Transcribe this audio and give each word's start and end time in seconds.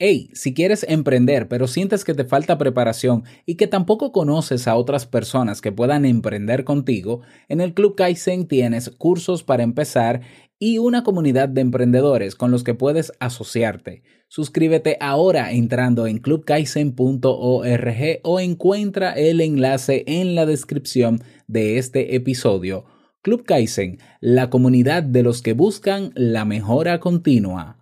Hey, 0.00 0.30
si 0.32 0.54
quieres 0.54 0.86
emprender 0.88 1.48
pero 1.48 1.66
sientes 1.66 2.04
que 2.04 2.14
te 2.14 2.24
falta 2.24 2.56
preparación 2.56 3.24
y 3.46 3.56
que 3.56 3.66
tampoco 3.66 4.12
conoces 4.12 4.68
a 4.68 4.76
otras 4.76 5.06
personas 5.06 5.60
que 5.60 5.72
puedan 5.72 6.04
emprender 6.04 6.62
contigo, 6.62 7.22
en 7.48 7.60
el 7.60 7.74
Club 7.74 7.96
Kaizen 7.96 8.46
tienes 8.46 8.90
cursos 8.90 9.42
para 9.42 9.64
empezar 9.64 10.20
y 10.60 10.78
una 10.78 11.02
comunidad 11.02 11.48
de 11.48 11.62
emprendedores 11.62 12.36
con 12.36 12.52
los 12.52 12.62
que 12.62 12.74
puedes 12.74 13.12
asociarte. 13.18 14.04
Suscríbete 14.28 14.98
ahora 15.00 15.50
entrando 15.50 16.06
en 16.06 16.18
clubkaizen.org 16.18 18.20
o 18.22 18.38
encuentra 18.38 19.12
el 19.14 19.40
enlace 19.40 20.04
en 20.06 20.36
la 20.36 20.46
descripción 20.46 21.24
de 21.48 21.78
este 21.78 22.14
episodio. 22.14 22.84
Club 23.20 23.44
Kaizen, 23.44 23.98
la 24.20 24.48
comunidad 24.48 25.02
de 25.02 25.24
los 25.24 25.42
que 25.42 25.54
buscan 25.54 26.12
la 26.14 26.44
mejora 26.44 27.00
continua. 27.00 27.78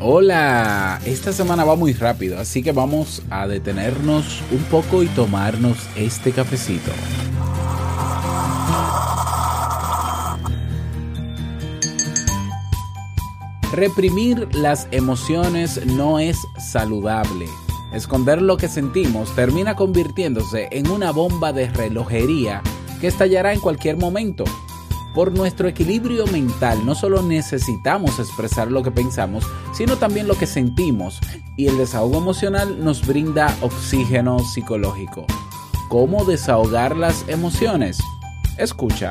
Hola, 0.00 1.00
esta 1.04 1.32
semana 1.32 1.64
va 1.64 1.74
muy 1.74 1.92
rápido, 1.92 2.38
así 2.38 2.62
que 2.62 2.70
vamos 2.70 3.20
a 3.30 3.48
detenernos 3.48 4.42
un 4.52 4.62
poco 4.70 5.02
y 5.02 5.06
tomarnos 5.06 5.76
este 5.96 6.30
cafecito. 6.30 6.92
Reprimir 13.72 14.46
las 14.54 14.86
emociones 14.92 15.84
no 15.84 16.20
es 16.20 16.38
saludable. 16.60 17.46
Esconder 17.92 18.40
lo 18.40 18.56
que 18.56 18.68
sentimos 18.68 19.34
termina 19.34 19.74
convirtiéndose 19.74 20.68
en 20.70 20.88
una 20.90 21.10
bomba 21.10 21.52
de 21.52 21.70
relojería 21.70 22.62
que 23.00 23.08
estallará 23.08 23.52
en 23.52 23.58
cualquier 23.58 23.96
momento. 23.96 24.44
Por 25.18 25.32
nuestro 25.32 25.66
equilibrio 25.66 26.28
mental 26.28 26.86
no 26.86 26.94
solo 26.94 27.22
necesitamos 27.22 28.20
expresar 28.20 28.70
lo 28.70 28.84
que 28.84 28.92
pensamos, 28.92 29.42
sino 29.72 29.96
también 29.96 30.28
lo 30.28 30.36
que 30.36 30.46
sentimos, 30.46 31.18
y 31.56 31.66
el 31.66 31.76
desahogo 31.76 32.18
emocional 32.18 32.84
nos 32.84 33.04
brinda 33.04 33.52
oxígeno 33.60 34.38
psicológico. 34.38 35.26
¿Cómo 35.88 36.24
desahogar 36.24 36.96
las 36.96 37.28
emociones? 37.28 37.98
Escucha. 38.58 39.10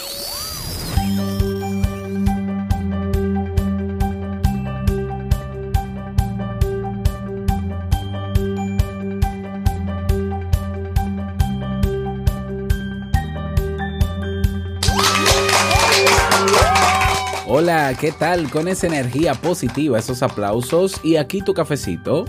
Hola, 17.61 17.93
¿qué 17.93 18.11
tal? 18.11 18.49
Con 18.49 18.67
esa 18.67 18.87
energía 18.87 19.35
positiva, 19.35 19.99
esos 19.99 20.23
aplausos 20.23 20.99
y 21.03 21.17
aquí 21.17 21.43
tu 21.43 21.53
cafecito. 21.53 22.25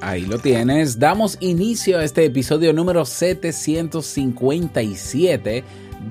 Ahí 0.00 0.22
lo 0.22 0.40
tienes. 0.40 0.98
Damos 0.98 1.36
inicio 1.38 2.00
a 2.00 2.04
este 2.04 2.24
episodio 2.24 2.72
número 2.72 3.04
757 3.04 5.62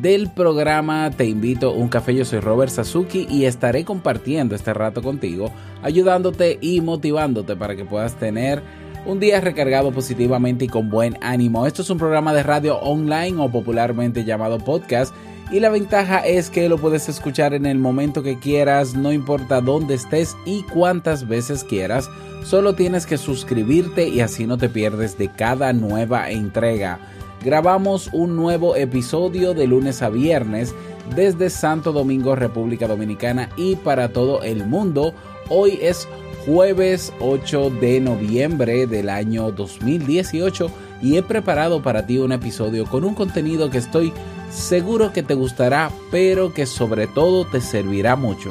del 0.02 0.32
programa 0.32 1.12
Te 1.12 1.26
invito 1.26 1.72
a 1.72 1.74
un 1.74 1.90
café. 1.90 2.16
Yo 2.16 2.24
soy 2.24 2.40
Robert 2.40 2.72
Sasuki 2.72 3.28
y 3.30 3.44
estaré 3.44 3.84
compartiendo 3.84 4.56
este 4.56 4.74
rato 4.74 5.02
contigo, 5.02 5.52
ayudándote 5.84 6.58
y 6.62 6.80
motivándote 6.80 7.58
para 7.58 7.76
que 7.76 7.84
puedas 7.84 8.18
tener 8.18 8.64
un 9.06 9.20
día 9.20 9.42
recargado 9.42 9.92
positivamente 9.92 10.64
y 10.64 10.70
con 10.70 10.90
buen 10.90 11.18
ánimo. 11.22 11.68
Esto 11.68 11.82
es 11.82 11.90
un 11.90 11.98
programa 11.98 12.34
de 12.34 12.44
radio 12.44 12.80
online 12.80 13.42
o 13.42 13.52
popularmente 13.52 14.24
llamado 14.24 14.60
podcast. 14.60 15.14
Y 15.52 15.60
la 15.60 15.70
ventaja 15.70 16.20
es 16.20 16.52
que 16.52 16.70
lo 16.70 16.78
puedes 16.78 17.10
escuchar 17.10 17.56
en 17.56 17.66
el 17.66 17.80
momento 17.80 18.22
que 18.22 18.38
quieras, 18.38 18.94
no 18.94 19.12
importa 19.12 19.62
dónde 19.62 19.96
estés 19.96 20.38
y 20.46 20.62
cuántas 20.62 21.28
veces 21.28 21.64
quieras. 21.64 22.08
Solo 22.44 22.76
tienes 22.76 23.08
que 23.08 23.18
suscribirte 23.18 24.08
y 24.08 24.22
así 24.22 24.46
no 24.46 24.60
te 24.60 24.70
pierdes 24.70 25.18
de 25.18 25.30
cada 25.30 25.74
nueva 25.74 26.30
entrega. 26.30 27.00
Grabamos 27.44 28.12
un 28.14 28.36
nuevo 28.36 28.76
episodio 28.76 29.56
de 29.56 29.66
lunes 29.66 30.04
a 30.04 30.10
viernes 30.10 30.76
desde 31.16 31.50
Santo 31.50 31.94
Domingo, 31.94 32.36
República 32.36 32.88
Dominicana 32.88 33.50
y 33.58 33.76
para 33.76 34.10
todo 34.10 34.44
el 34.44 34.68
mundo. 34.68 35.16
Hoy 35.50 35.80
es 35.82 36.08
jueves 36.46 37.12
8 37.22 37.72
de 37.82 38.00
noviembre 38.02 38.86
del 38.86 39.10
año 39.10 39.52
2018 39.52 40.70
y 41.02 41.18
he 41.18 41.24
preparado 41.24 41.82
para 41.82 42.06
ti 42.06 42.20
un 42.20 42.34
episodio 42.34 42.86
con 42.86 43.04
un 43.04 43.16
contenido 43.16 43.72
que 43.72 43.80
estoy 43.80 44.14
seguro 44.52 45.14
que 45.14 45.24
te 45.24 45.34
gustará, 45.34 45.92
pero 46.12 46.54
que 46.54 46.66
sobre 46.66 47.08
todo 47.08 47.46
te 47.46 47.62
servirá 47.62 48.16
mucho. 48.16 48.50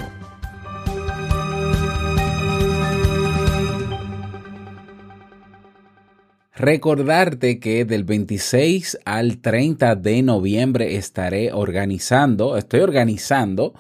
Recordarte 6.58 7.60
que 7.60 7.84
del 7.84 8.02
26 8.02 8.98
al 9.04 9.38
30 9.38 9.94
de 9.94 10.22
noviembre 10.22 10.96
estaré 10.96 11.52
organizando, 11.52 12.56
estoy 12.56 12.80
organizando 12.80 13.74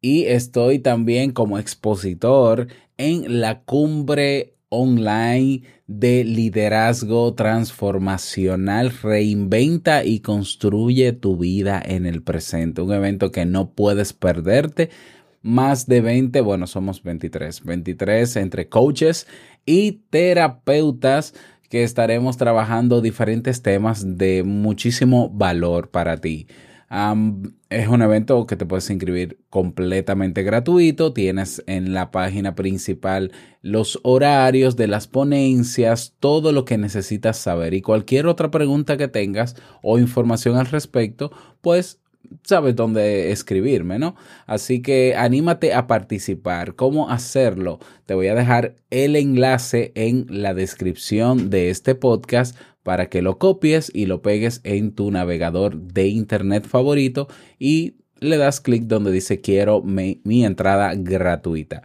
y 0.00 0.26
estoy 0.26 0.78
también 0.78 1.32
como 1.32 1.58
expositor 1.58 2.68
en 2.98 3.40
la 3.40 3.62
cumbre 3.62 4.54
online 4.70 5.62
de 5.86 6.24
liderazgo 6.24 7.34
transformacional. 7.34 8.90
Reinventa 9.02 10.04
y 10.04 10.20
construye 10.20 11.12
tu 11.12 11.36
vida 11.36 11.82
en 11.84 12.06
el 12.06 12.22
presente. 12.22 12.80
Un 12.80 12.92
evento 12.92 13.30
que 13.30 13.44
no 13.44 13.72
puedes 13.72 14.14
perderte. 14.14 14.88
Más 15.42 15.86
de 15.86 16.00
20, 16.00 16.40
bueno, 16.40 16.66
somos 16.66 17.02
23, 17.02 17.64
23 17.64 18.36
entre 18.36 18.68
coaches 18.68 19.26
y 19.66 20.02
terapeutas 20.10 21.34
que 21.70 21.82
estaremos 21.84 22.36
trabajando 22.36 23.00
diferentes 23.00 23.62
temas 23.62 24.18
de 24.18 24.42
muchísimo 24.42 25.30
valor 25.30 25.90
para 25.90 26.16
ti. 26.16 26.46
Es 26.90 27.86
un 27.86 28.02
evento 28.02 28.48
que 28.48 28.56
te 28.56 28.66
puedes 28.66 28.90
inscribir 28.90 29.38
completamente 29.48 30.42
gratuito. 30.42 31.12
Tienes 31.12 31.62
en 31.68 31.94
la 31.94 32.10
página 32.10 32.56
principal 32.56 33.30
los 33.62 34.00
horarios 34.02 34.74
de 34.74 34.88
las 34.88 35.06
ponencias, 35.06 36.16
todo 36.18 36.50
lo 36.50 36.64
que 36.64 36.78
necesitas 36.78 37.36
saber 37.36 37.74
y 37.74 37.82
cualquier 37.82 38.26
otra 38.26 38.50
pregunta 38.50 38.96
que 38.96 39.06
tengas 39.06 39.54
o 39.82 40.00
información 40.00 40.56
al 40.56 40.66
respecto, 40.66 41.30
pues 41.60 42.00
sabes 42.44 42.76
dónde 42.76 43.32
escribirme, 43.32 43.98
¿no? 43.98 44.16
Así 44.46 44.82
que 44.82 45.14
anímate 45.16 45.74
a 45.74 45.86
participar. 45.86 46.74
¿Cómo 46.74 47.10
hacerlo? 47.10 47.78
Te 48.06 48.14
voy 48.14 48.28
a 48.28 48.34
dejar 48.34 48.76
el 48.90 49.16
enlace 49.16 49.92
en 49.94 50.26
la 50.28 50.54
descripción 50.54 51.50
de 51.50 51.70
este 51.70 51.94
podcast 51.94 52.56
para 52.82 53.08
que 53.08 53.22
lo 53.22 53.38
copies 53.38 53.90
y 53.94 54.06
lo 54.06 54.22
pegues 54.22 54.60
en 54.64 54.92
tu 54.94 55.10
navegador 55.10 55.76
de 55.76 56.08
internet 56.08 56.66
favorito 56.66 57.28
y 57.58 57.96
le 58.20 58.36
das 58.36 58.60
clic 58.60 58.84
donde 58.84 59.12
dice 59.12 59.40
quiero 59.40 59.82
mi, 59.82 60.20
entrada 60.44 60.92
gratuita. 60.96 61.82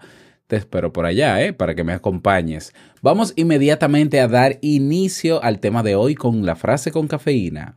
Te 0.48 0.58
espero 0.58 0.94
por 0.94 1.06
allá, 1.06 1.44
¿eh? 1.44 1.54
Para 1.54 1.74
que 1.74 1.84
me 1.84 1.94
acompañes. 1.94 2.74
Vamos 3.02 3.34
inmediatamente 3.36 4.20
a 4.20 4.28
dar 4.28 4.60
inicio 4.62 5.44
al 5.44 5.60
tema 5.60 5.82
de 5.82 5.96
hoy 5.96 6.14
con 6.14 6.46
la 6.46 6.56
frase 6.56 6.92
con 6.92 7.08
cafeína. 7.08 7.74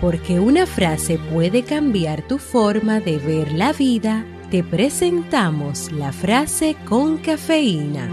Porque 0.00 0.38
una 0.38 0.66
frase 0.66 1.18
puede 1.32 1.62
cambiar 1.62 2.22
tu 2.22 2.38
forma 2.38 3.00
de 3.00 3.18
ver 3.18 3.52
la 3.52 3.72
vida, 3.72 4.24
te 4.50 4.62
presentamos 4.62 5.90
la 5.90 6.12
frase 6.12 6.76
con 6.86 7.16
cafeína. 7.18 8.08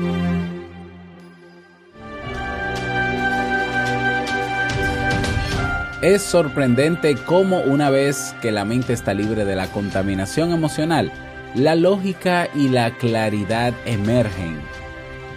Es 6.01 6.21
sorprendente 6.21 7.15
cómo 7.15 7.61
una 7.61 7.89
vez 7.89 8.35
que 8.41 8.51
la 8.51 8.65
mente 8.65 8.91
está 8.91 9.13
libre 9.13 9.45
de 9.45 9.55
la 9.55 9.67
contaminación 9.67 10.51
emocional, 10.51 11.11
La 11.55 11.75
lógica 11.75 12.49
y 12.55 12.67
la 12.67 12.97
claridad 12.97 13.73
emergen. 13.85 14.59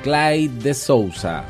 Clyde 0.03 0.63
de 0.63 0.73
Souza. 0.73 1.45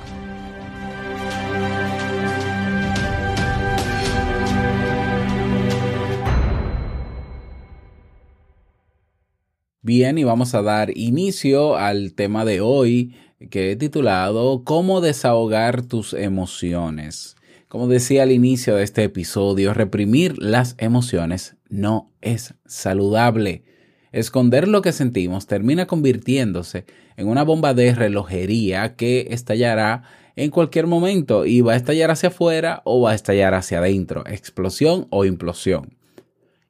Bien, 9.87 10.19
y 10.19 10.25
vamos 10.25 10.53
a 10.57 10.63
dar 10.63 10.91
inicio 10.99 11.77
al 11.77 12.13
tema 12.15 12.45
de 12.45 12.61
hoy 12.61 13.15
que 13.51 13.71
he 13.71 13.77
titulado 13.77 14.65
¿Cómo 14.65 15.01
desahogar 15.01 15.83
tus 15.83 16.13
emociones? 16.13 17.37
Como 17.69 17.87
decía 17.87 18.25
al 18.25 18.33
inicio 18.33 18.75
de 18.75 18.83
este 18.83 19.05
episodio, 19.05 19.75
reprimir 19.75 20.43
las 20.43 20.75
emociones 20.79 21.55
no 21.69 22.11
es 22.21 22.55
saludable. 22.67 23.63
Esconder 24.11 24.67
lo 24.67 24.83
que 24.83 24.91
sentimos 24.91 25.47
termina 25.47 25.87
convirtiéndose 25.87 26.85
en 27.17 27.29
una 27.29 27.45
bomba 27.45 27.73
de 27.73 27.95
relojería 27.95 28.97
que 28.97 29.29
estallará 29.31 30.03
en 30.35 30.51
cualquier 30.51 30.89
momento 30.89 31.47
y 31.47 31.61
va 31.61 31.75
a 31.75 31.77
estallar 31.77 32.11
hacia 32.11 32.31
afuera 32.31 32.83
o 32.85 33.03
va 33.03 33.13
a 33.13 33.15
estallar 33.15 33.55
hacia 33.55 33.79
adentro, 33.79 34.25
explosión 34.27 35.07
o 35.11 35.25
implosión. 35.25 35.96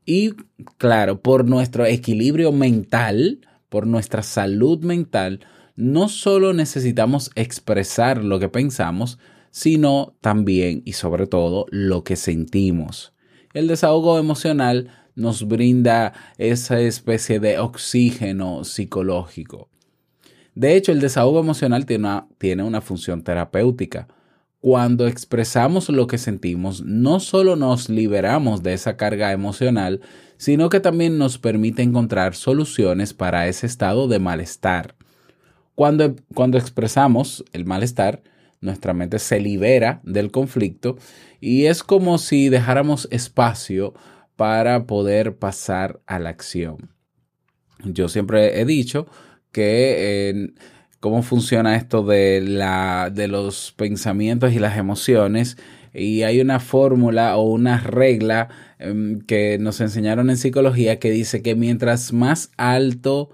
Y 0.07 0.35
claro, 0.79 1.21
por 1.21 1.45
nuestro 1.47 1.85
equilibrio 1.85 2.53
mental, 2.53 3.41
por 3.69 3.89
nuestra 3.89 4.23
salud 4.23 4.83
mental, 4.85 5.41
no 5.75 6.09
solo 6.09 6.55
necesitamos 6.55 7.31
expresar 7.35 8.23
lo 8.25 8.39
que 8.39 8.49
pensamos, 8.49 9.19
sino 9.51 10.15
también 10.21 10.83
y 10.85 10.93
sobre 10.93 11.27
todo 11.27 11.67
lo 11.71 12.05
que 12.05 12.15
sentimos. 12.17 13.13
El 13.53 13.67
desahogo 13.67 14.19
emocional 14.19 14.91
nos 15.17 15.49
brinda 15.49 16.13
esa 16.39 16.79
especie 16.81 17.41
de 17.41 17.59
oxígeno 17.59 18.65
psicológico. 18.65 19.71
De 20.55 20.77
hecho, 20.77 20.93
el 20.93 21.01
desahogo 21.01 21.41
emocional 21.41 21.85
tiene 21.85 22.07
una, 22.07 22.29
tiene 22.39 22.63
una 22.63 22.81
función 22.81 23.23
terapéutica. 23.23 24.09
Cuando 24.67 25.07
expresamos 25.07 25.89
lo 25.91 26.09
que 26.09 26.19
sentimos, 26.19 26.83
no 26.83 27.21
solo 27.21 27.55
nos 27.55 27.89
liberamos 27.89 28.65
de 28.65 28.73
esa 28.73 28.97
carga 28.97 29.31
emocional, 29.31 30.01
sino 30.39 30.71
que 30.71 30.81
también 30.81 31.19
nos 31.19 31.39
permite 31.39 31.83
encontrar 31.83 32.35
soluciones 32.35 33.15
para 33.15 33.47
ese 33.47 33.69
estado 33.69 34.09
de 34.09 34.19
malestar. 34.19 34.97
Cuando, 35.77 36.17
cuando 36.35 36.59
expresamos 36.59 37.45
el 37.53 37.65
malestar, 37.65 38.25
nuestra 38.61 38.93
mente 38.93 39.21
se 39.21 39.39
libera 39.39 40.01
del 40.03 40.33
conflicto 40.33 40.97
y 41.41 41.67
es 41.67 41.85
como 41.85 42.19
si 42.19 42.49
dejáramos 42.49 43.07
espacio 43.13 43.95
para 44.35 44.87
poder 44.87 45.37
pasar 45.37 46.01
a 46.07 46.19
la 46.19 46.31
acción. 46.31 46.91
Yo 47.85 48.09
siempre 48.09 48.61
he 48.61 48.65
dicho 48.65 49.07
que 49.53 50.31
eh, 50.31 50.55
cómo 51.11 51.23
funciona 51.23 51.77
esto 51.77 52.03
de, 52.03 52.41
la, 52.41 53.11
de 53.13 53.29
los 53.29 53.73
pensamientos 53.77 54.53
y 54.53 54.59
las 54.59 54.77
emociones 54.77 55.57
y 55.95 56.25
hay 56.25 56.41
una 56.41 56.61
fórmula 56.61 57.37
o 57.37 57.43
una 57.43 57.79
regla 57.79 58.49
em, 58.79 59.21
que 59.21 59.59
nos 59.59 59.81
enseñaron 59.81 60.31
en 60.31 60.37
psicología 60.37 60.99
que 60.99 61.11
dice 61.11 61.43
que 61.43 61.55
mientras 61.55 62.13
más 62.13 62.51
alto 62.57 63.31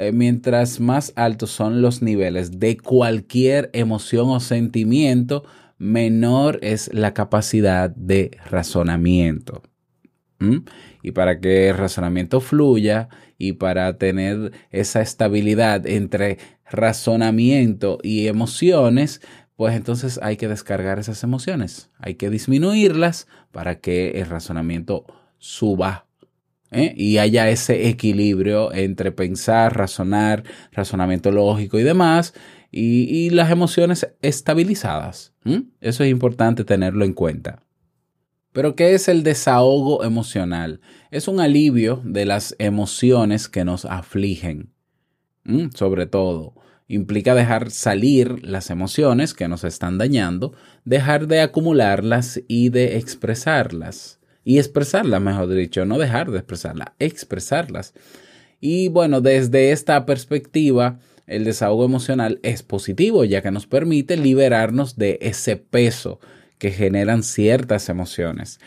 eh, 0.00 0.12
mientras 0.12 0.80
más 0.80 1.12
altos 1.14 1.50
son 1.50 1.82
los 1.82 2.00
niveles 2.00 2.58
de 2.58 2.78
cualquier 2.78 3.68
emoción 3.74 4.30
o 4.30 4.40
sentimiento, 4.40 5.44
menor 5.76 6.58
es 6.62 6.90
la 6.94 7.12
capacidad 7.12 7.90
de 7.90 8.38
razonamiento. 8.48 9.62
Y 11.02 11.12
para 11.12 11.38
que 11.40 11.68
el 11.68 11.76
razonamiento 11.76 12.40
fluya 12.40 13.08
y 13.36 13.52
para 13.52 13.98
tener 13.98 14.52
esa 14.70 15.02
estabilidad 15.02 15.86
entre 15.86 16.38
razonamiento 16.70 17.98
y 18.02 18.26
emociones, 18.26 19.20
pues 19.56 19.74
entonces 19.74 20.18
hay 20.22 20.38
que 20.38 20.48
descargar 20.48 20.98
esas 20.98 21.22
emociones, 21.22 21.90
hay 21.98 22.14
que 22.14 22.30
disminuirlas 22.30 23.28
para 23.52 23.80
que 23.80 24.12
el 24.12 24.26
razonamiento 24.26 25.04
suba 25.36 26.06
¿eh? 26.70 26.94
y 26.96 27.18
haya 27.18 27.48
ese 27.50 27.88
equilibrio 27.88 28.72
entre 28.72 29.12
pensar, 29.12 29.76
razonar, 29.76 30.44
razonamiento 30.72 31.30
lógico 31.30 31.78
y 31.78 31.82
demás, 31.82 32.32
y, 32.72 33.30
las 33.30 33.50
emociones 33.50 34.08
estabilizadas. 34.22 35.34
Eso 35.80 36.04
es 36.04 36.10
importante 36.10 36.64
tenerlo 36.64 37.04
en 37.04 37.14
cuenta. 37.14 37.62
Pero 38.52 38.74
¿qué 38.74 38.94
es 38.94 39.08
el 39.08 39.22
desahogo 39.22 40.02
emocional? 40.02 40.80
Es 41.10 41.28
un 41.28 41.40
alivio 41.40 42.00
de 42.04 42.26
las 42.26 42.56
emociones 42.58 43.48
que 43.48 43.64
nos 43.64 43.84
afligen, 43.84 44.72
sobre 45.74 46.06
todo. 46.06 46.54
Implica 46.88 47.36
dejar 47.36 47.70
salir 47.70 48.44
las 48.44 48.70
emociones 48.70 49.34
que 49.34 49.46
nos 49.46 49.62
están 49.62 49.98
dañando, 49.98 50.52
dejar 50.84 51.28
de 51.28 51.40
acumularlas 51.40 52.40
y 52.48 52.70
de 52.70 52.96
expresarlas 52.96 54.18
y 54.42 54.58
expresarlas, 54.58 55.20
mejor 55.20 55.48
dicho, 55.54 55.84
no 55.84 55.98
dejar 55.98 56.32
de 56.32 56.38
expresarlas, 56.38 56.88
expresarlas. 56.98 57.94
Y 58.60 58.88
bueno, 58.88 59.20
desde 59.20 59.70
esta 59.70 60.04
perspectiva, 60.06 60.98
el 61.28 61.44
desahogo 61.44 61.84
emocional 61.84 62.40
es 62.42 62.64
positivo, 62.64 63.24
ya 63.24 63.42
que 63.42 63.52
nos 63.52 63.68
permite 63.68 64.16
liberarnos 64.16 64.96
de 64.96 65.18
ese 65.22 65.56
peso 65.56 66.18
que 66.60 66.70
generan 66.70 67.24
ciertas 67.24 67.88
emociones. 67.88 68.60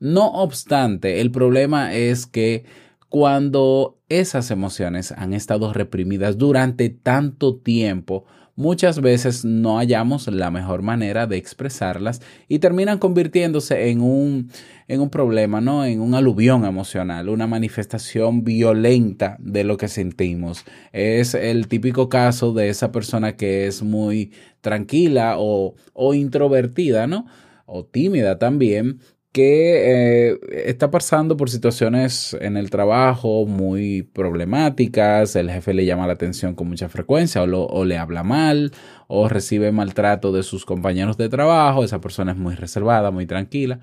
No 0.00 0.26
obstante, 0.32 1.20
el 1.20 1.30
problema 1.30 1.94
es 1.94 2.26
que 2.26 2.64
cuando 3.08 4.00
esas 4.08 4.50
emociones 4.50 5.12
han 5.12 5.34
estado 5.34 5.72
reprimidas 5.72 6.36
durante 6.38 6.88
tanto 6.88 7.56
tiempo, 7.56 8.24
muchas 8.56 9.00
veces 9.00 9.44
no 9.44 9.78
hallamos 9.78 10.28
la 10.28 10.50
mejor 10.50 10.82
manera 10.82 11.26
de 11.26 11.36
expresarlas 11.36 12.20
y 12.48 12.58
terminan 12.58 12.98
convirtiéndose 12.98 13.90
en 13.90 14.00
un, 14.00 14.50
en 14.88 15.00
un 15.00 15.10
problema, 15.10 15.60
¿no? 15.60 15.84
En 15.84 16.00
un 16.00 16.14
aluvión 16.14 16.64
emocional, 16.64 17.28
una 17.28 17.46
manifestación 17.46 18.44
violenta 18.44 19.36
de 19.40 19.64
lo 19.64 19.76
que 19.76 19.88
sentimos. 19.88 20.64
Es 20.92 21.34
el 21.34 21.68
típico 21.68 22.08
caso 22.08 22.52
de 22.52 22.68
esa 22.68 22.92
persona 22.92 23.36
que 23.36 23.66
es 23.66 23.82
muy 23.82 24.32
tranquila 24.60 25.36
o, 25.38 25.74
o 25.92 26.14
introvertida, 26.14 27.06
¿no? 27.06 27.26
O 27.66 27.84
tímida 27.84 28.38
también, 28.38 29.00
que 29.34 30.30
eh, 30.30 30.38
está 30.66 30.92
pasando 30.92 31.36
por 31.36 31.50
situaciones 31.50 32.36
en 32.40 32.56
el 32.56 32.70
trabajo 32.70 33.46
muy 33.46 34.02
problemáticas, 34.02 35.34
el 35.34 35.50
jefe 35.50 35.74
le 35.74 35.84
llama 35.84 36.06
la 36.06 36.12
atención 36.12 36.54
con 36.54 36.68
mucha 36.68 36.88
frecuencia 36.88 37.42
o, 37.42 37.84
le 37.84 37.98
habla 37.98 38.22
mal 38.22 38.70
o 39.08 39.28
recibe 39.28 39.72
maltrato 39.72 40.30
de 40.30 40.44
sus 40.44 40.64
compañeros 40.64 41.16
de 41.16 41.28
trabajo, 41.28 41.82
esa 41.82 42.00
persona 42.00 42.30
es 42.30 42.38
muy 42.38 42.54
reservada, 42.54 43.10
muy 43.10 43.26
tranquila, 43.26 43.80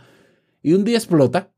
y 0.63 0.71
un 0.71 0.85
día 0.85 0.95
explota, 0.95 1.51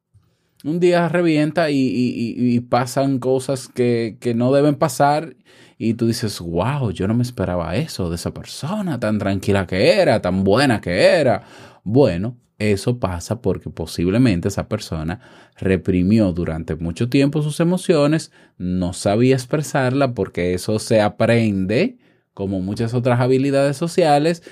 un 0.63 0.79
día 0.79 1.07
revienta 1.07 1.69
y 1.69 2.59
pasan 2.61 3.19
cosas 3.19 3.67
que, 3.67 4.17
que 4.19 4.33
no 4.33 4.51
deben 4.51 4.73
pasar 4.73 5.35
y 5.77 5.93
tú 5.93 6.07
dices, 6.07 6.39
wow, 6.39 6.89
yo 6.89 7.07
no 7.07 7.13
me 7.13 7.21
esperaba 7.21 7.75
eso 7.75 8.09
de 8.09 8.15
esa 8.15 8.33
persona, 8.33 8.99
tan 8.99 9.19
tranquila 9.19 9.67
que 9.67 9.99
era, 9.99 10.19
tan 10.19 10.43
buena 10.43 10.81
que 10.81 11.05
era. 11.05 11.43
Bueno, 11.83 12.37
eso 12.71 12.99
pasa 12.99 13.41
porque 13.41 13.69
posiblemente 13.69 14.47
esa 14.47 14.67
persona 14.67 15.19
reprimió 15.57 16.31
durante 16.31 16.75
mucho 16.75 17.09
tiempo 17.09 17.41
sus 17.41 17.59
emociones, 17.59 18.31
no 18.57 18.93
sabía 18.93 19.35
expresarla 19.35 20.13
porque 20.13 20.53
eso 20.53 20.79
se 20.79 21.01
aprende 21.01 21.97
como 22.33 22.61
muchas 22.61 22.93
otras 22.93 23.19
habilidades 23.19 23.77
sociales 23.77 24.43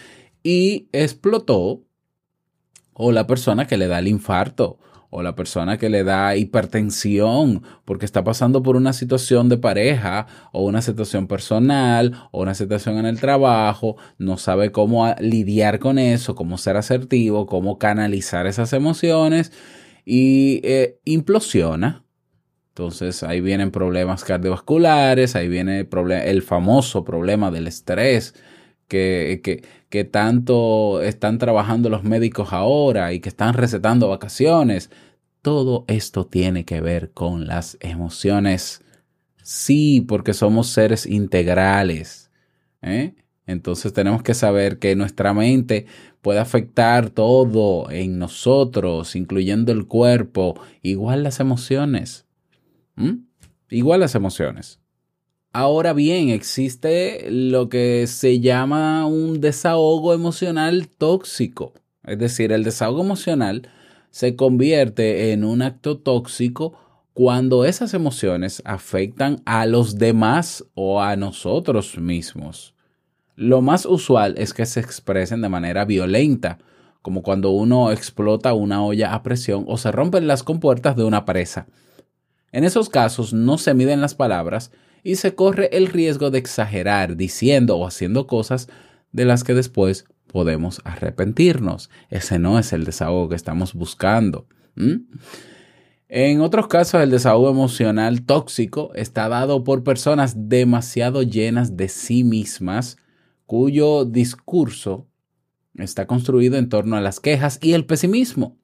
y 0.44 0.88
explotó 0.92 1.84
o 2.94 3.12
la 3.12 3.28
persona 3.28 3.68
que 3.68 3.78
le 3.78 3.88
da 3.88 4.00
el 4.00 4.08
infarto 4.08 4.80
o 5.12 5.22
la 5.22 5.36
persona 5.36 5.78
que 5.78 5.90
le 5.90 6.04
da 6.04 6.36
hipertensión 6.38 7.64
porque 7.86 8.06
está 8.06 8.24
pasando 8.24 8.64
por 8.64 8.78
una 8.78 8.94
situación 8.94 9.50
de 9.50 9.58
pareja 9.58 10.26
o 10.54 10.66
una 10.66 10.82
situación 10.82 11.28
personal 11.28 12.30
o 12.32 12.42
una 12.42 12.56
situación 12.56 12.98
en 12.98 13.06
el 13.06 13.20
trabajo, 13.20 13.98
no 14.18 14.38
sabe 14.38 14.72
cómo 14.72 15.14
lidiar 15.20 15.80
con 15.80 16.00
eso, 16.00 16.34
cómo 16.34 16.58
ser 16.58 16.78
asertivo, 16.78 17.46
cómo 17.46 17.78
canalizar 17.78 18.48
esas 18.48 18.72
emociones 18.72 19.52
y 20.06 20.62
eh, 20.64 21.00
implosiona. 21.04 22.06
Entonces 22.70 23.22
ahí 23.24 23.42
vienen 23.42 23.70
problemas 23.70 24.24
cardiovasculares, 24.24 25.36
ahí 25.36 25.50
viene 25.50 25.88
el 26.24 26.42
famoso 26.42 27.04
problema 27.04 27.52
del 27.52 27.68
estrés, 27.68 28.34
que, 28.92 29.40
que, 29.42 29.64
que 29.88 30.04
tanto 30.04 31.02
están 31.02 31.38
trabajando 31.38 31.90
los 31.90 32.04
médicos 32.04 32.52
ahora 32.52 33.14
y 33.14 33.22
que 33.22 33.30
están 33.30 33.54
recetando 33.54 34.10
vacaciones. 34.10 34.90
Todo 35.42 35.86
esto 35.88 36.26
tiene 36.26 36.66
que 36.66 36.82
ver 36.82 37.12
con 37.12 37.48
las 37.48 37.78
emociones. 37.80 38.82
Sí, 39.44 40.02
porque 40.02 40.34
somos 40.34 40.68
seres 40.68 41.06
integrales. 41.06 42.32
¿eh? 42.82 43.16
Entonces 43.46 43.94
tenemos 43.94 44.24
que 44.24 44.34
saber 44.34 44.78
que 44.78 44.98
nuestra 44.98 45.34
mente 45.34 45.86
puede 46.22 46.40
afectar 46.40 47.10
todo 47.10 47.90
en 47.90 48.20
nosotros, 48.20 49.16
incluyendo 49.16 49.72
el 49.72 49.88
cuerpo, 49.88 50.60
igual 50.82 51.24
las 51.24 51.40
emociones. 51.40 52.26
Igual 53.70 54.02
las 54.02 54.16
emociones. 54.16 54.81
Ahora 55.54 55.92
bien, 55.92 56.30
existe 56.30 57.28
lo 57.30 57.68
que 57.68 58.08
se 58.08 58.40
llama 58.40 59.06
un 59.06 59.42
desahogo 59.42 60.14
emocional 60.14 60.88
tóxico. 60.88 61.74
Es 62.06 62.18
decir, 62.20 62.54
el 62.54 62.64
desahogo 62.64 63.02
emocional 63.02 63.68
se 64.12 64.38
convierte 64.38 65.34
en 65.34 65.44
un 65.44 65.62
acto 65.62 65.98
tóxico 65.98 66.80
cuando 67.14 67.66
esas 67.66 67.94
emociones 67.94 68.62
afectan 68.64 69.42
a 69.46 69.66
los 69.66 69.98
demás 69.98 70.64
o 70.74 71.02
a 71.02 71.18
nosotros 71.18 71.98
mismos. 71.98 72.74
Lo 73.36 73.62
más 73.62 73.86
usual 73.86 74.36
es 74.38 74.54
que 74.54 74.66
se 74.66 74.80
expresen 74.80 75.42
de 75.42 75.50
manera 75.50 75.84
violenta, 75.84 76.60
como 77.02 77.24
cuando 77.24 77.50
uno 77.52 77.92
explota 77.92 78.54
una 78.54 78.86
olla 78.86 79.14
a 79.14 79.22
presión 79.22 79.66
o 79.68 79.78
se 79.78 79.92
rompen 79.92 80.28
las 80.28 80.44
compuertas 80.44 80.96
de 80.96 81.04
una 81.04 81.26
presa. 81.26 81.68
En 82.54 82.64
esos 82.64 82.88
casos 82.88 83.34
no 83.34 83.58
se 83.58 83.74
miden 83.74 84.00
las 84.00 84.16
palabras 84.16 84.72
y 85.04 85.16
se 85.16 85.36
corre 85.36 85.70
el 85.76 85.88
riesgo 85.88 86.32
de 86.32 86.40
exagerar 86.40 87.18
diciendo 87.18 87.78
o 87.78 87.88
haciendo 87.88 88.28
cosas 88.28 88.68
de 89.12 89.26
las 89.26 89.44
que 89.44 89.54
después 89.54 90.06
podemos 90.28 90.82
arrepentirnos. 90.84 91.90
Ese 92.10 92.40
no 92.40 92.58
es 92.60 92.74
el 92.74 92.86
desahogo 92.86 93.30
que 93.30 93.36
estamos 93.36 93.74
buscando. 93.74 94.48
En 96.08 96.42
otros 96.42 96.68
casos, 96.68 97.02
el 97.02 97.10
desahogo 97.10 97.50
emocional 97.50 98.24
tóxico 98.24 98.92
está 98.96 99.28
dado 99.30 99.64
por 99.64 99.84
personas 99.84 100.50
demasiado 100.50 101.24
llenas 101.24 101.78
de 101.78 101.88
sí 101.88 102.24
mismas, 102.24 102.98
cuyo 103.46 104.06
discurso 104.06 105.08
está 105.76 106.08
construido 106.08 106.58
en 106.58 106.70
torno 106.70 106.96
a 106.96 107.02
las 107.02 107.20
quejas 107.20 107.60
y 107.62 107.74
el 107.74 107.86
pesimismo. 107.86 108.58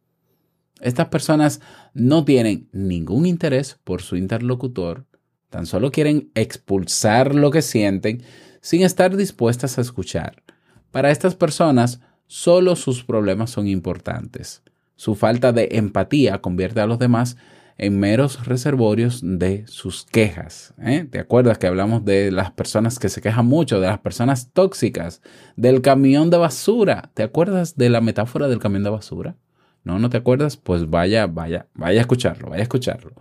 Estas 0.82 1.08
personas 1.08 1.60
no 1.94 2.24
tienen 2.24 2.70
ningún 2.72 3.25
interés 3.25 3.79
por 3.84 4.01
su 4.01 4.15
interlocutor, 4.15 5.06
tan 5.50 5.66
solo 5.66 5.92
quieren 5.92 6.32
expulsar 6.36 7.36
lo 7.36 7.51
que 7.51 7.62
sienten 7.62 8.24
sin 8.62 8.82
estar 8.82 9.16
dispuestas 9.16 9.77
a 9.77 9.82
escuchar. 9.82 10.44
Para 10.92 11.12
estas 11.12 11.36
personas, 11.36 12.01
solo 12.27 12.75
sus 12.75 13.04
problemas 13.04 13.50
son 13.50 13.68
importantes. 13.68 14.63
Su 14.96 15.16
falta 15.16 15.51
de 15.51 15.70
empatía 15.74 16.39
convierte 16.42 16.82
a 16.82 16.88
los 16.88 17.00
demás 17.00 17.38
en 17.77 18.00
meros 18.00 18.46
reservorios 18.48 19.22
de 19.24 19.66
sus 19.68 20.06
quejas. 20.06 20.74
¿eh? 20.82 21.08
¿Te 21.10 21.20
acuerdas 21.20 21.60
que 21.60 21.68
hablamos 21.68 22.04
de 22.04 22.32
las 22.32 22.51
personas 22.51 22.98
que 22.98 23.10
se 23.10 23.22
quejan 23.22 23.46
mucho, 23.46 23.80
de 23.80 23.88
las 23.88 24.00
personas 24.00 24.51
tóxicas, 24.51 25.22
del 25.56 25.82
camión 25.82 26.30
de 26.30 26.38
basura? 26.38 27.12
¿Te 27.13 27.24
acuerdas 27.24 27.75
de 27.75 27.89
la 27.89 28.01
metáfora 28.01 28.48
del 28.48 28.60
camión 28.60 28.84
de 28.84 28.89
basura? 28.89 29.36
¿No? 29.84 30.00
¿No 30.00 30.10
te 30.10 30.18
acuerdas? 30.18 30.58
Pues 30.58 30.89
vaya, 30.89 31.27
vaya, 31.27 31.68
vaya 31.75 32.00
a 32.00 32.01
escucharlo, 32.01 32.50
vaya 32.50 32.62
a 32.62 32.63
escucharlo. 32.63 33.12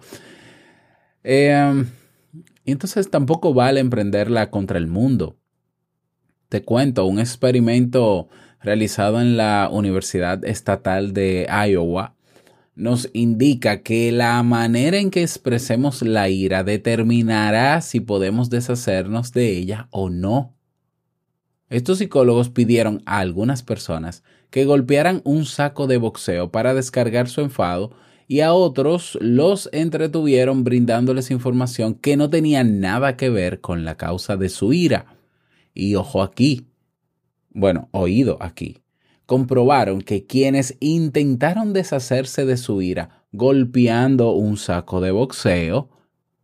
Eh, 1.22 1.84
y 2.66 2.72
entonces 2.72 3.10
tampoco 3.10 3.54
vale 3.54 3.80
emprenderla 3.80 4.50
contra 4.50 4.76
el 4.76 4.86
mundo. 4.86 5.38
Te 6.50 6.62
cuento 6.62 7.06
un 7.06 7.18
experimento 7.18 8.28
realizado 8.60 9.22
en 9.22 9.38
la 9.38 9.70
Universidad 9.72 10.44
Estatal 10.44 11.14
de 11.14 11.48
Iowa 11.48 12.16
nos 12.76 13.08
indica 13.14 13.82
que 13.82 14.12
la 14.12 14.40
manera 14.42 14.98
en 14.98 15.10
que 15.10 15.22
expresemos 15.22 16.02
la 16.02 16.28
ira 16.28 16.62
determinará 16.62 17.80
si 17.80 18.00
podemos 18.00 18.50
deshacernos 18.50 19.32
de 19.32 19.56
ella 19.56 19.88
o 19.90 20.10
no. 20.10 20.54
Estos 21.70 21.98
psicólogos 21.98 22.50
pidieron 22.50 23.02
a 23.06 23.18
algunas 23.18 23.62
personas 23.62 24.22
que 24.50 24.66
golpearan 24.66 25.22
un 25.24 25.46
saco 25.46 25.86
de 25.86 25.96
boxeo 25.96 26.52
para 26.52 26.74
descargar 26.74 27.28
su 27.28 27.40
enfado 27.40 27.92
y 28.28 28.40
a 28.40 28.52
otros 28.52 29.16
los 29.20 29.68
entretuvieron 29.72 30.64
brindándoles 30.64 31.30
información 31.30 31.94
que 31.94 32.16
no 32.16 32.28
tenía 32.30 32.64
nada 32.64 33.16
que 33.16 33.30
ver 33.30 33.60
con 33.60 33.84
la 33.84 33.96
causa 33.96 34.36
de 34.36 34.48
su 34.48 34.72
ira. 34.72 35.16
Y 35.74 35.94
ojo 35.94 36.22
aquí, 36.22 36.66
bueno, 37.50 37.88
oído 37.92 38.38
aquí, 38.40 38.78
comprobaron 39.26 40.00
que 40.00 40.26
quienes 40.26 40.76
intentaron 40.80 41.72
deshacerse 41.72 42.44
de 42.44 42.56
su 42.56 42.82
ira 42.82 43.24
golpeando 43.32 44.32
un 44.32 44.56
saco 44.56 45.00
de 45.00 45.10
boxeo 45.10 45.90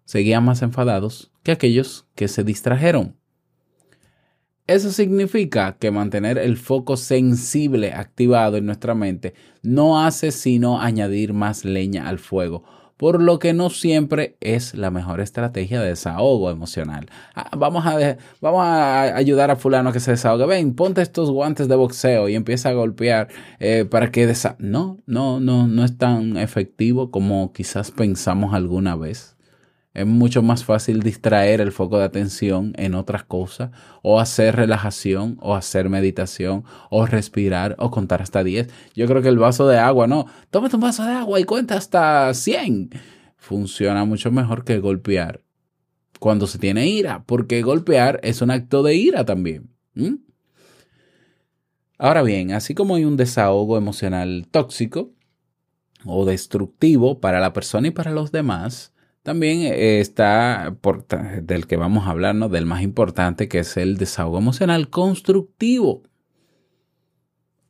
seguían 0.05 0.45
más 0.45 0.63
enfadados 0.63 1.33
que 1.43 1.53
aquellos 1.53 2.07
que 2.15 2.29
se 2.29 2.45
distrajeron. 2.45 3.17
Eso 4.69 4.93
significa 4.93 5.77
que 5.79 5.91
mantener 5.91 6.39
el 6.39 6.57
foco 6.57 6.97
sensible 6.97 7.93
activado 7.93 8.57
en 8.57 8.67
nuestra 8.67 8.95
mente 8.95 9.35
no 9.63 10.01
hace 10.01 10.31
sino 10.31 10.81
añadir 10.81 11.33
más 11.33 11.65
leña 11.65 12.09
al 12.09 12.21
fuego, 12.21 12.63
por 12.97 13.21
lo 13.21 13.41
que 13.41 13.55
no 13.55 13.71
siempre 13.71 14.37
es 14.41 14.75
la 14.75 14.93
mejor 14.93 15.21
estrategia 15.21 15.81
de 15.81 15.89
desahogo 15.89 16.49
emocional. 16.49 17.11
Ah, 17.35 17.51
vamos, 17.57 17.85
a, 17.85 18.17
vamos 18.41 18.63
a 18.65 19.17
ayudar 19.17 19.51
a 19.51 19.57
fulano 19.57 19.91
a 19.91 19.93
que 19.93 19.99
se 19.99 20.13
desahogue. 20.13 20.47
Ven, 20.47 20.75
ponte 20.75 21.03
estos 21.03 21.33
guantes 21.33 21.67
de 21.67 21.75
boxeo 21.75 22.29
y 22.29 22.37
empieza 22.37 22.69
a 22.69 22.73
golpear 22.73 23.27
eh, 23.59 23.85
para 23.85 24.13
que... 24.13 24.29
Desa 24.29 24.55
no, 24.61 24.99
no, 25.07 25.41
no, 25.41 25.67
no 25.67 25.85
es 25.85 25.99
tan 25.99 26.37
efectivo 26.37 27.11
como 27.11 27.53
quizás 27.53 27.91
pensamos 27.91 28.55
alguna 28.55 28.95
vez. 28.95 29.37
Es 29.95 30.07
mucho 30.07 30.43
más 30.43 30.65
fácil 30.65 31.03
distraer 31.03 31.61
el 31.61 31.71
foco 31.71 31.99
de 31.99 32.05
atención 32.05 32.73
en 32.77 32.95
otras 32.95 33.25
cosas, 33.25 33.71
o 34.03 34.21
hacer 34.21 34.57
relajación, 34.57 35.37
o 35.41 35.55
hacer 35.55 35.91
meditación, 35.91 36.65
o 36.89 37.05
respirar, 37.05 37.77
o 37.79 37.91
contar 37.91 38.23
hasta 38.23 38.43
10. 38.43 38.69
Yo 38.95 39.07
creo 39.07 39.21
que 39.21 39.29
el 39.29 39.39
vaso 39.39 39.69
de 39.69 39.79
agua, 39.79 40.07
no, 40.07 40.27
tómate 40.51 40.77
un 40.77 40.83
vaso 40.83 41.05
de 41.05 41.13
agua 41.13 41.41
y 41.41 41.45
cuenta 41.45 41.77
hasta 41.77 42.33
100. 42.33 42.91
Funciona 43.37 44.05
mucho 44.07 44.31
mejor 44.31 44.65
que 44.65 44.79
golpear 44.79 45.43
cuando 46.19 46.47
se 46.47 46.59
tiene 46.59 46.87
ira, 46.87 47.25
porque 47.27 47.63
golpear 47.63 48.21
es 48.23 48.41
un 48.41 48.51
acto 48.51 48.83
de 48.83 48.95
ira 48.95 49.25
también. 49.27 49.71
Ahora 51.99 52.23
bien, 52.23 52.53
así 52.53 52.75
como 52.75 52.95
hay 52.95 53.05
un 53.05 53.17
desahogo 53.17 53.77
emocional 53.77 54.47
tóxico 54.51 55.11
o 56.05 56.25
destructivo 56.25 57.21
para 57.21 57.41
la 57.41 57.53
persona 57.53 57.89
y 57.89 57.91
para 57.91 58.13
los 58.13 58.33
demás, 58.33 58.93
también 59.23 59.63
eh, 59.63 60.01
está 60.01 60.77
por, 60.81 61.07
del 61.07 61.67
que 61.67 61.77
vamos 61.77 62.07
a 62.07 62.11
hablar, 62.11 62.35
¿no? 62.35 62.49
del 62.49 62.67
más 62.67 62.83
importante, 62.83 63.49
que 63.49 63.61
es 63.61 63.77
el 63.77 63.97
desahogo 63.97 64.39
emocional 64.39 64.91
constructivo. 64.91 66.03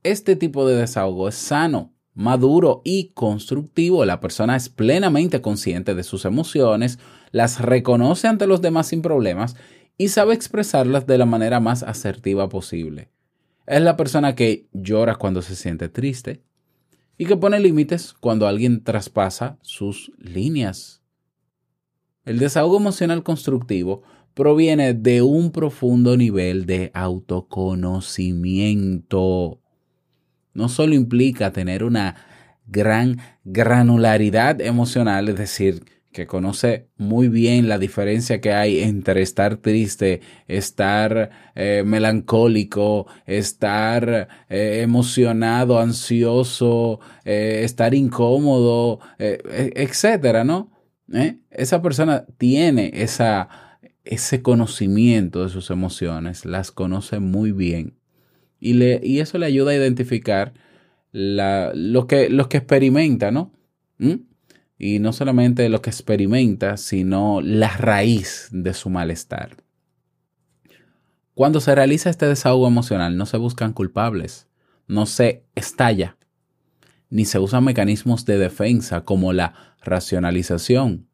Este 0.02 0.34
tipo 0.34 0.66
de 0.66 0.76
desahogo 0.76 1.28
es 1.28 1.34
sano, 1.34 1.92
maduro 2.14 2.82
y 2.84 3.10
constructivo. 3.14 4.04
La 4.04 4.20
persona 4.20 4.56
es 4.56 4.68
plenamente 4.68 5.40
consciente 5.40 5.94
de 5.94 6.02
sus 6.02 6.24
emociones, 6.24 6.98
las 7.30 7.60
reconoce 7.60 8.28
ante 8.28 8.46
los 8.46 8.62
demás 8.62 8.88
sin 8.88 9.02
problemas 9.02 9.56
y 9.98 10.08
sabe 10.08 10.34
expresarlas 10.34 11.06
de 11.06 11.18
la 11.18 11.26
manera 11.26 11.60
más 11.60 11.82
asertiva 11.82 12.48
posible. 12.48 13.10
Es 13.66 13.82
la 13.82 13.96
persona 13.96 14.34
que 14.34 14.66
llora 14.72 15.14
cuando 15.14 15.42
se 15.42 15.54
siente 15.54 15.88
triste 15.88 16.42
y 17.16 17.26
que 17.26 17.36
pone 17.36 17.60
límites 17.60 18.14
cuando 18.14 18.48
alguien 18.48 18.82
traspasa 18.82 19.58
sus 19.62 20.10
líneas. 20.18 21.01
El 22.24 22.38
desahogo 22.38 22.76
emocional 22.76 23.24
constructivo 23.24 24.04
proviene 24.34 24.94
de 24.94 25.22
un 25.22 25.50
profundo 25.50 26.16
nivel 26.16 26.66
de 26.66 26.92
autoconocimiento. 26.94 29.58
No 30.54 30.68
solo 30.68 30.94
implica 30.94 31.52
tener 31.52 31.82
una 31.82 32.14
gran 32.66 33.18
granularidad 33.44 34.60
emocional, 34.60 35.30
es 35.30 35.36
decir, 35.36 35.82
que 36.12 36.26
conoce 36.26 36.88
muy 36.96 37.28
bien 37.28 37.68
la 37.68 37.78
diferencia 37.78 38.40
que 38.40 38.52
hay 38.52 38.82
entre 38.82 39.22
estar 39.22 39.56
triste, 39.56 40.20
estar 40.46 41.30
eh, 41.54 41.82
melancólico, 41.84 43.06
estar 43.26 44.28
eh, 44.48 44.80
emocionado, 44.82 45.80
ansioso, 45.80 47.00
eh, 47.24 47.62
estar 47.64 47.94
incómodo, 47.94 49.00
etcétera, 49.18 50.44
¿no? 50.44 50.71
¿Eh? 51.12 51.38
Esa 51.50 51.82
persona 51.82 52.24
tiene 52.38 52.90
esa, 52.94 53.48
ese 54.04 54.42
conocimiento 54.42 55.42
de 55.42 55.48
sus 55.48 55.70
emociones, 55.70 56.44
las 56.44 56.70
conoce 56.72 57.20
muy 57.20 57.52
bien 57.52 57.94
y, 58.62 58.74
le, 58.74 59.00
y 59.02 59.18
eso 59.18 59.38
le 59.38 59.46
ayuda 59.46 59.72
a 59.72 59.74
identificar 59.74 60.54
la, 61.10 61.72
lo, 61.74 62.06
que, 62.06 62.28
que 62.48 62.56
experimenta, 62.56 63.32
¿no? 63.32 63.52
¿Mm? 63.98 64.14
Y 64.78 65.00
no 65.00 65.12
solamente 65.12 65.68
lo 65.68 65.82
que 65.82 65.90
experimenta, 65.90 66.76
sino 66.76 67.40
la 67.40 67.76
raíz 67.76 68.48
de 68.52 68.72
su 68.72 68.88
malestar. 68.88 69.56
Cuando 71.34 71.60
se 71.60 71.74
realiza 71.74 72.08
este 72.08 72.26
desahogo 72.26 72.68
emocional, 72.68 73.16
no 73.16 73.26
se 73.26 73.36
buscan 73.36 73.72
culpables, 73.72 74.46
no 74.86 75.06
se 75.06 75.44
estalla, 75.56 76.16
ni 77.10 77.24
se 77.24 77.40
usan 77.40 77.64
mecanismos 77.64 78.24
de 78.26 78.38
defensa 78.38 79.04
como 79.04 79.32
la 79.32 79.71
racionalización, 79.82 81.08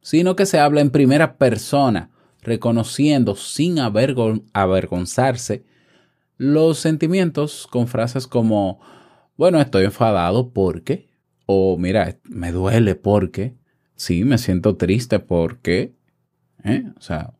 sino 0.00 0.36
que 0.36 0.46
se 0.46 0.58
habla 0.58 0.80
en 0.80 0.90
primera 0.90 1.36
persona, 1.38 2.10
reconociendo 2.42 3.36
sin 3.36 3.78
avergon 3.78 4.44
avergonzarse 4.52 5.64
los 6.36 6.78
sentimientos 6.78 7.66
con 7.70 7.86
frases 7.86 8.26
como, 8.26 8.80
bueno, 9.36 9.60
estoy 9.60 9.84
enfadado 9.84 10.52
porque, 10.52 11.08
o 11.46 11.78
mira, 11.78 12.18
me 12.24 12.52
duele 12.52 12.96
porque, 12.96 13.54
sí, 13.96 14.24
me 14.24 14.38
siento 14.38 14.76
triste 14.76 15.20
porque, 15.20 15.94
¿eh? 16.64 16.84
o 16.96 17.00
sea, 17.00 17.34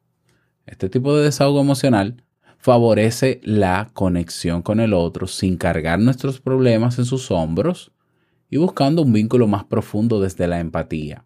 Este 0.66 0.88
tipo 0.88 1.14
de 1.14 1.24
desahogo 1.24 1.60
emocional 1.60 2.24
favorece 2.56 3.40
la 3.42 3.90
conexión 3.92 4.62
con 4.62 4.80
el 4.80 4.94
otro 4.94 5.26
sin 5.26 5.58
cargar 5.58 5.98
nuestros 5.98 6.40
problemas 6.40 6.98
en 6.98 7.04
sus 7.04 7.30
hombros 7.30 7.92
y 8.54 8.56
buscando 8.56 9.02
un 9.02 9.12
vínculo 9.12 9.48
más 9.48 9.64
profundo 9.64 10.20
desde 10.20 10.46
la 10.46 10.60
empatía. 10.60 11.24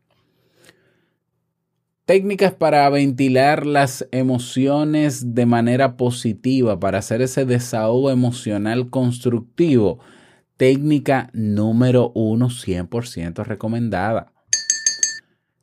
Técnicas 2.07 2.55
para 2.55 2.89
ventilar 2.89 3.67
las 3.67 4.09
emociones 4.13 5.35
de 5.35 5.45
manera 5.45 5.99
positiva, 5.99 6.81
para 6.81 7.01
hacer 7.01 7.21
ese 7.21 7.45
desahogo 7.45 8.11
emocional 8.11 8.89
constructivo. 8.89 9.99
Técnica 10.57 11.29
número 11.35 12.13
uno, 12.15 12.49
100% 12.49 13.45
recomendada. 13.45 14.33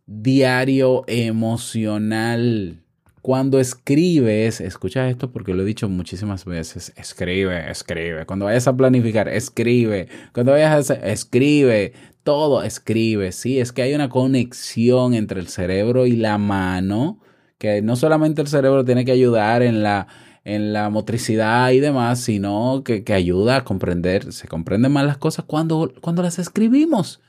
Diario 0.06 1.04
emocional. 1.08 2.85
Cuando 3.26 3.60
escribes, 3.60 4.62
escucha 4.62 5.10
esto 5.10 5.32
porque 5.32 5.56
lo 5.56 5.64
he 5.64 5.66
dicho 5.66 5.90
muchísimas 5.90 6.46
veces, 6.46 6.94
escribe, 6.96 7.72
escribe. 7.72 8.28
Cuando 8.28 8.46
vayas 8.46 8.68
a 8.68 8.78
planificar, 8.78 9.28
escribe. 9.30 10.10
Cuando 10.32 10.52
vayas 10.52 10.72
a 10.72 10.78
hacer, 10.78 11.08
escribe. 11.08 11.94
Todo 12.22 12.62
escribe. 12.62 13.32
Sí, 13.32 13.60
es 13.60 13.72
que 13.72 13.82
hay 13.82 13.96
una 13.96 14.10
conexión 14.10 15.16
entre 15.16 15.40
el 15.40 15.48
cerebro 15.48 16.06
y 16.06 16.12
la 16.12 16.38
mano, 16.38 17.20
que 17.58 17.82
no 17.82 17.96
solamente 17.96 18.44
el 18.44 18.48
cerebro 18.48 18.86
tiene 18.86 19.06
que 19.06 19.14
ayudar 19.14 19.64
en 19.64 19.82
la, 19.82 20.06
en 20.44 20.72
la 20.72 20.92
motricidad 20.92 21.72
y 21.72 21.80
demás, 21.80 22.20
sino 22.20 22.84
que, 22.86 23.04
que 23.04 23.14
ayuda 23.14 23.56
a 23.56 23.64
comprender, 23.64 24.34
se 24.34 24.48
comprenden 24.48 24.92
más 24.92 25.04
las 25.04 25.18
cosas 25.18 25.46
cuando, 25.46 25.92
cuando 26.00 26.22
las 26.22 26.38
escribimos. 26.38 27.22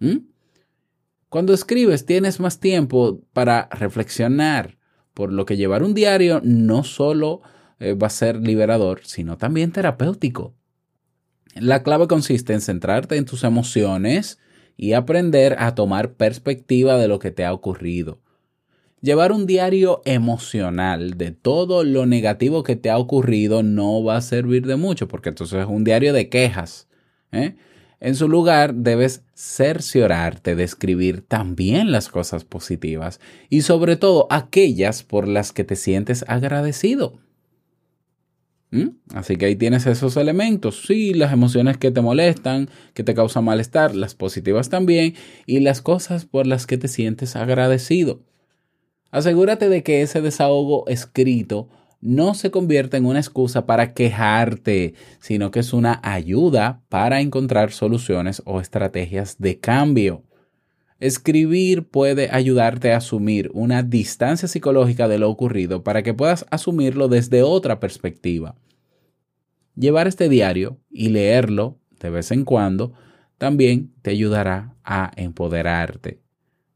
¿Mm? 0.00 0.18
Cuando 1.30 1.54
escribes 1.54 2.04
tienes 2.04 2.40
más 2.40 2.60
tiempo 2.60 3.22
para 3.32 3.70
reflexionar, 3.72 4.76
por 5.18 5.32
lo 5.32 5.46
que 5.46 5.56
llevar 5.56 5.82
un 5.82 5.94
diario 5.94 6.40
no 6.44 6.84
solo 6.84 7.40
eh, 7.80 7.94
va 7.94 8.06
a 8.06 8.10
ser 8.10 8.36
liberador, 8.36 9.00
sino 9.02 9.36
también 9.36 9.72
terapéutico. 9.72 10.54
La 11.56 11.82
clave 11.82 12.06
consiste 12.06 12.52
en 12.52 12.60
centrarte 12.60 13.16
en 13.16 13.24
tus 13.24 13.42
emociones 13.42 14.38
y 14.76 14.92
aprender 14.92 15.56
a 15.58 15.74
tomar 15.74 16.12
perspectiva 16.12 16.96
de 16.98 17.08
lo 17.08 17.18
que 17.18 17.32
te 17.32 17.44
ha 17.44 17.52
ocurrido. 17.52 18.20
Llevar 19.00 19.32
un 19.32 19.46
diario 19.46 20.02
emocional 20.04 21.18
de 21.18 21.32
todo 21.32 21.82
lo 21.82 22.06
negativo 22.06 22.62
que 22.62 22.76
te 22.76 22.88
ha 22.88 22.96
ocurrido 22.96 23.64
no 23.64 24.04
va 24.04 24.18
a 24.18 24.20
servir 24.20 24.68
de 24.68 24.76
mucho, 24.76 25.08
porque 25.08 25.30
entonces 25.30 25.58
es 25.58 25.66
un 25.66 25.82
diario 25.82 26.12
de 26.12 26.28
quejas. 26.28 26.86
¿eh? 27.32 27.56
En 28.00 28.14
su 28.14 28.28
lugar, 28.28 28.74
debes 28.74 29.22
cerciorarte 29.34 30.54
de 30.54 30.62
escribir 30.62 31.22
también 31.22 31.90
las 31.90 32.08
cosas 32.08 32.44
positivas 32.44 33.20
y 33.48 33.62
sobre 33.62 33.96
todo 33.96 34.28
aquellas 34.30 35.02
por 35.02 35.26
las 35.26 35.52
que 35.52 35.64
te 35.64 35.74
sientes 35.74 36.24
agradecido. 36.28 37.18
¿Mm? 38.70 38.88
Así 39.14 39.36
que 39.36 39.46
ahí 39.46 39.56
tienes 39.56 39.86
esos 39.86 40.16
elementos. 40.16 40.82
Sí, 40.86 41.14
las 41.14 41.32
emociones 41.32 41.78
que 41.78 41.90
te 41.90 42.00
molestan, 42.00 42.68
que 42.94 43.02
te 43.02 43.14
causan 43.14 43.44
malestar, 43.44 43.94
las 43.94 44.14
positivas 44.14 44.68
también, 44.68 45.14
y 45.46 45.60
las 45.60 45.80
cosas 45.80 46.26
por 46.26 46.46
las 46.46 46.66
que 46.66 46.78
te 46.78 46.86
sientes 46.86 47.34
agradecido. 47.34 48.20
Asegúrate 49.10 49.70
de 49.70 49.82
que 49.82 50.02
ese 50.02 50.20
desahogo 50.20 50.86
escrito 50.86 51.68
no 52.00 52.34
se 52.34 52.50
convierta 52.50 52.96
en 52.96 53.06
una 53.06 53.18
excusa 53.18 53.66
para 53.66 53.92
quejarte, 53.92 54.94
sino 55.20 55.50
que 55.50 55.60
es 55.60 55.72
una 55.72 56.00
ayuda 56.02 56.82
para 56.88 57.20
encontrar 57.20 57.72
soluciones 57.72 58.42
o 58.44 58.60
estrategias 58.60 59.38
de 59.38 59.58
cambio. 59.58 60.24
Escribir 61.00 61.88
puede 61.88 62.28
ayudarte 62.30 62.92
a 62.92 62.98
asumir 62.98 63.50
una 63.54 63.82
distancia 63.82 64.48
psicológica 64.48 65.08
de 65.08 65.18
lo 65.18 65.30
ocurrido 65.30 65.82
para 65.84 66.02
que 66.02 66.14
puedas 66.14 66.46
asumirlo 66.50 67.08
desde 67.08 67.42
otra 67.42 67.78
perspectiva. 67.78 68.56
Llevar 69.76 70.08
este 70.08 70.28
diario 70.28 70.78
y 70.90 71.08
leerlo 71.08 71.78
de 72.00 72.10
vez 72.10 72.30
en 72.32 72.44
cuando 72.44 72.94
también 73.38 73.92
te 74.02 74.10
ayudará 74.10 74.74
a 74.82 75.12
empoderarte, 75.16 76.20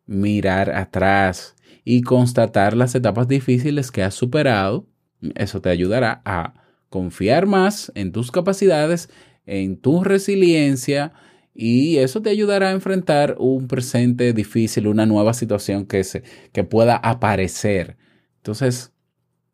mirar 0.06 0.70
atrás 0.70 1.56
y 1.84 2.02
constatar 2.02 2.76
las 2.76 2.94
etapas 2.94 3.26
difíciles 3.26 3.90
que 3.90 4.04
has 4.04 4.14
superado 4.14 4.86
eso 5.34 5.60
te 5.60 5.70
ayudará 5.70 6.22
a 6.24 6.54
confiar 6.88 7.46
más 7.46 7.90
en 7.94 8.12
tus 8.12 8.30
capacidades, 8.30 9.08
en 9.46 9.76
tu 9.76 10.04
resiliencia 10.04 11.12
y 11.54 11.98
eso 11.98 12.22
te 12.22 12.30
ayudará 12.30 12.68
a 12.68 12.72
enfrentar 12.72 13.36
un 13.38 13.68
presente 13.68 14.32
difícil, 14.32 14.86
una 14.86 15.06
nueva 15.06 15.34
situación 15.34 15.86
que, 15.86 16.04
se, 16.04 16.22
que 16.52 16.64
pueda 16.64 16.96
aparecer. 16.96 17.96
Entonces, 18.36 18.92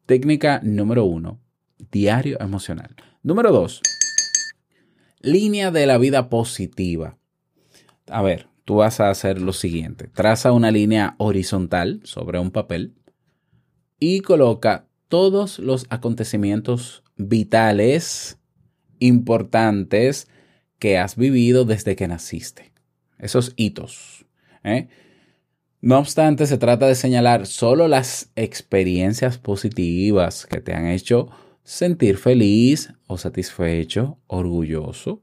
técnica 0.06 0.60
número 0.62 1.04
uno, 1.04 1.40
diario 1.90 2.40
emocional. 2.40 2.94
Número 3.22 3.52
dos, 3.52 3.82
línea 5.20 5.70
de 5.70 5.86
la 5.86 5.98
vida 5.98 6.28
positiva. 6.28 7.18
A 8.06 8.22
ver, 8.22 8.48
tú 8.64 8.76
vas 8.76 9.00
a 9.00 9.10
hacer 9.10 9.40
lo 9.40 9.52
siguiente. 9.52 10.08
Traza 10.08 10.52
una 10.52 10.70
línea 10.70 11.14
horizontal 11.18 12.00
sobre 12.04 12.38
un 12.38 12.50
papel 12.50 12.94
y 13.98 14.20
coloca 14.20 14.87
todos 15.08 15.58
los 15.58 15.86
acontecimientos 15.90 17.02
vitales 17.16 18.38
importantes 18.98 20.28
que 20.78 20.98
has 20.98 21.16
vivido 21.16 21.64
desde 21.64 21.96
que 21.96 22.08
naciste. 22.08 22.72
Esos 23.18 23.52
hitos. 23.56 24.26
¿eh? 24.62 24.88
No 25.80 25.98
obstante, 25.98 26.46
se 26.46 26.58
trata 26.58 26.86
de 26.86 26.94
señalar 26.94 27.46
solo 27.46 27.88
las 27.88 28.30
experiencias 28.36 29.38
positivas 29.38 30.46
que 30.46 30.60
te 30.60 30.74
han 30.74 30.86
hecho 30.86 31.28
sentir 31.64 32.16
feliz 32.16 32.92
o 33.06 33.18
satisfecho, 33.18 34.18
orgulloso. 34.26 35.22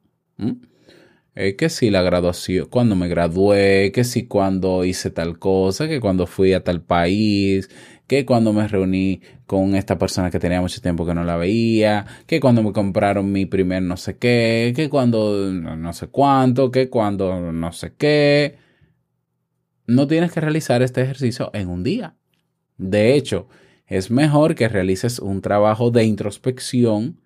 Eh, 1.37 1.57
que 1.57 1.69
si 1.69 1.89
la 1.89 2.01
graduación, 2.01 2.67
cuando 2.69 2.95
me 2.95 3.09
gradué, 3.09 3.91
que 3.93 4.05
si 4.05 4.25
cuando 4.25 4.85
hice 4.85 5.09
tal 5.09 5.37
cosa, 5.37 5.87
que 5.89 5.99
cuando 5.99 6.27
fui 6.27 6.53
a 6.53 6.63
tal 6.63 6.81
país, 6.81 7.69
que 8.07 8.25
cuando 8.25 8.53
me 8.53 8.67
reuní 8.67 9.21
con 9.45 9.75
esta 9.75 9.97
persona 9.97 10.31
que 10.31 10.39
tenía 10.39 10.61
mucho 10.61 10.79
tiempo 10.81 11.05
que 11.05 11.13
no 11.13 11.25
la 11.25 11.35
veía, 11.35 12.05
que 12.25 12.39
cuando 12.39 12.63
me 12.63 12.71
compraron 12.71 13.31
mi 13.33 13.45
primer 13.45 13.83
no 13.83 13.97
sé 13.97 14.17
qué, 14.17 14.71
que 14.75 14.89
cuando 14.89 15.51
no 15.51 15.93
sé 15.93 16.07
cuánto, 16.07 16.71
que 16.71 16.89
cuando 16.89 17.51
no 17.51 17.71
sé 17.73 17.93
qué. 17.97 18.57
No 19.87 20.07
tienes 20.07 20.31
que 20.31 20.41
realizar 20.41 20.81
este 20.81 21.01
ejercicio 21.01 21.51
en 21.53 21.69
un 21.69 21.83
día. 21.83 22.15
De 22.77 23.13
hecho, 23.15 23.47
es 23.87 24.09
mejor 24.09 24.55
que 24.55 24.69
realices 24.69 25.19
un 25.19 25.41
trabajo 25.41 25.91
de 25.91 26.05
introspección 26.05 27.19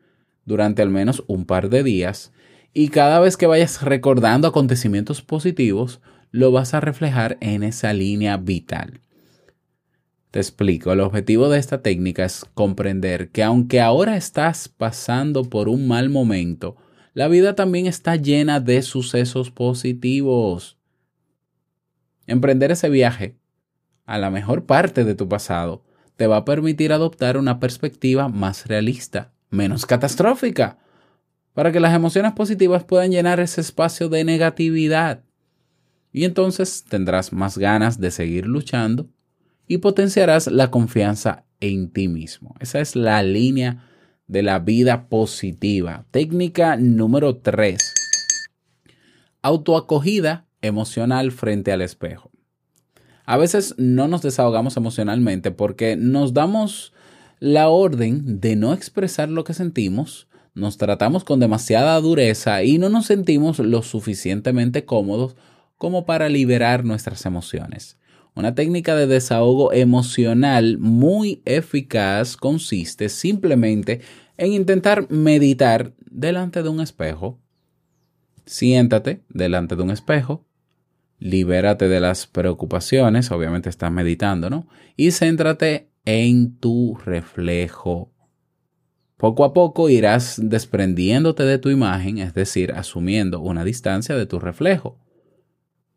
durante 0.45 0.82
al 0.82 0.89
menos 0.89 1.24
un 1.28 1.45
par 1.45 1.69
de 1.69 1.84
días 1.84 2.34
y 2.74 2.90
cada 2.90 3.20
vez 3.20 3.38
que 3.38 3.48
vayas 3.48 3.82
recordando 3.82 4.48
acontecimientos 4.48 5.22
positivos, 5.22 6.02
lo 6.32 6.52
vas 6.52 6.74
a 6.74 6.80
reflejar 6.80 7.38
en 7.42 7.64
esa 7.64 7.94
línea 7.94 8.38
vital. 8.38 9.02
Te 10.32 10.40
explico, 10.40 10.92
el 10.92 11.00
objetivo 11.00 11.50
de 11.50 11.58
esta 11.58 11.82
técnica 11.82 12.24
es 12.24 12.46
comprender 12.54 13.30
que 13.30 13.42
aunque 13.42 13.82
ahora 13.82 14.16
estás 14.16 14.70
pasando 14.70 15.44
por 15.44 15.70
un 15.70 15.88
mal 15.88 16.10
momento, 16.10 16.76
la 17.16 17.28
vida 17.28 17.56
también 17.56 17.88
está 17.88 18.16
llena 18.16 18.60
de 18.60 18.84
sucesos 18.84 19.50
positivos. 19.50 20.78
Emprender 22.28 22.72
ese 22.72 22.90
viaje 22.90 23.38
a 24.06 24.20
la 24.20 24.30
mejor 24.30 24.68
parte 24.68 25.04
de 25.04 25.16
tu 25.16 25.28
pasado 25.28 25.84
te 26.16 26.28
va 26.28 26.38
a 26.38 26.46
permitir 26.46 26.94
adoptar 26.94 27.38
una 27.38 27.60
perspectiva 27.60 28.28
más 28.28 28.68
realista, 28.68 29.32
menos 29.50 29.88
catastrófica, 29.88 30.78
para 31.60 31.74
que 31.74 31.82
las 31.82 31.93
emociones 31.93 32.32
positivas 32.32 32.86
puedan 32.86 33.12
llenar 33.12 33.41
ese 33.41 33.60
espacio 33.60 34.08
de 34.08 34.24
negatividad. 34.24 35.26
Y 36.13 36.24
entonces 36.24 36.86
tendrás 36.88 37.34
más 37.34 37.58
ganas 37.58 38.00
de 38.00 38.12
seguir 38.12 38.48
luchando 38.48 39.10
y 39.67 39.80
potenciarás 39.80 40.48
la 40.48 40.72
confianza 40.72 41.43
en 41.60 41.89
ti 41.89 42.08
mismo. 42.08 42.56
Esa 42.62 42.80
es 42.80 42.95
la 42.95 43.22
línea 43.24 43.84
de 44.26 44.41
la 44.41 44.60
vida 44.60 45.10
positiva. 45.10 46.06
Técnica 46.12 46.78
número 46.78 47.36
3. 47.36 47.78
Autoacogida 49.41 50.48
emocional 50.62 51.34
frente 51.34 51.74
al 51.74 51.82
espejo. 51.82 52.32
A 53.26 53.36
veces 53.36 53.76
no 53.78 54.08
nos 54.08 54.22
desahogamos 54.22 54.78
emocionalmente 54.78 55.52
porque 55.52 55.98
nos 55.98 56.34
damos 56.34 56.93
la 57.39 57.67
orden 57.67 58.39
de 58.39 58.56
no 58.56 58.72
expresar 58.72 59.28
lo 59.28 59.43
que 59.43 59.54
sentimos, 59.54 60.29
nos 60.60 60.78
tratamos 60.78 61.24
con 61.24 61.39
demasiada 61.39 62.00
dureza 62.00 62.63
y 62.63 62.78
no 62.78 62.89
nos 62.89 63.08
sentimos 63.08 63.60
lo 63.60 63.82
suficientemente 63.82 64.86
cómodos 64.86 65.36
como 65.78 66.06
para 66.06 66.30
liberar 66.30 66.84
nuestras 66.84 67.26
emociones. 67.26 67.98
Una 68.36 68.56
técnica 68.56 68.95
de 68.95 69.08
desahogo 69.08 69.74
emocional 69.74 70.78
muy 70.78 71.41
eficaz 71.45 72.38
consiste 72.38 73.10
simplemente 73.10 74.02
en 74.38 74.54
intentar 74.54 75.10
meditar 75.10 75.93
delante 76.10 76.63
de 76.63 76.69
un 76.69 76.80
espejo. 76.80 77.39
Siéntate 78.45 79.24
delante 79.30 79.76
de 79.76 79.84
un 79.84 79.91
espejo, 79.91 80.45
libérate 81.19 81.88
de 81.88 82.00
las 82.00 82.28
preocupaciones, 82.28 83.32
obviamente 83.32 83.69
estás 83.69 83.91
meditando, 83.91 84.50
¿no? 84.50 84.67
Y 84.95 85.12
céntrate 85.12 85.89
en 86.06 86.58
tu 86.58 86.98
reflejo. 87.06 88.12
Poco 89.20 89.44
a 89.44 89.52
poco 89.52 89.90
irás 89.90 90.40
desprendiéndote 90.42 91.44
de 91.44 91.58
tu 91.58 91.70
imagen, 91.70 92.20
es 92.20 92.34
decir, 92.34 92.72
asumiendo 92.72 93.42
una 93.42 93.66
distancia 93.66 94.16
de 94.16 94.26
tu 94.26 94.40
reflejo. 94.40 94.98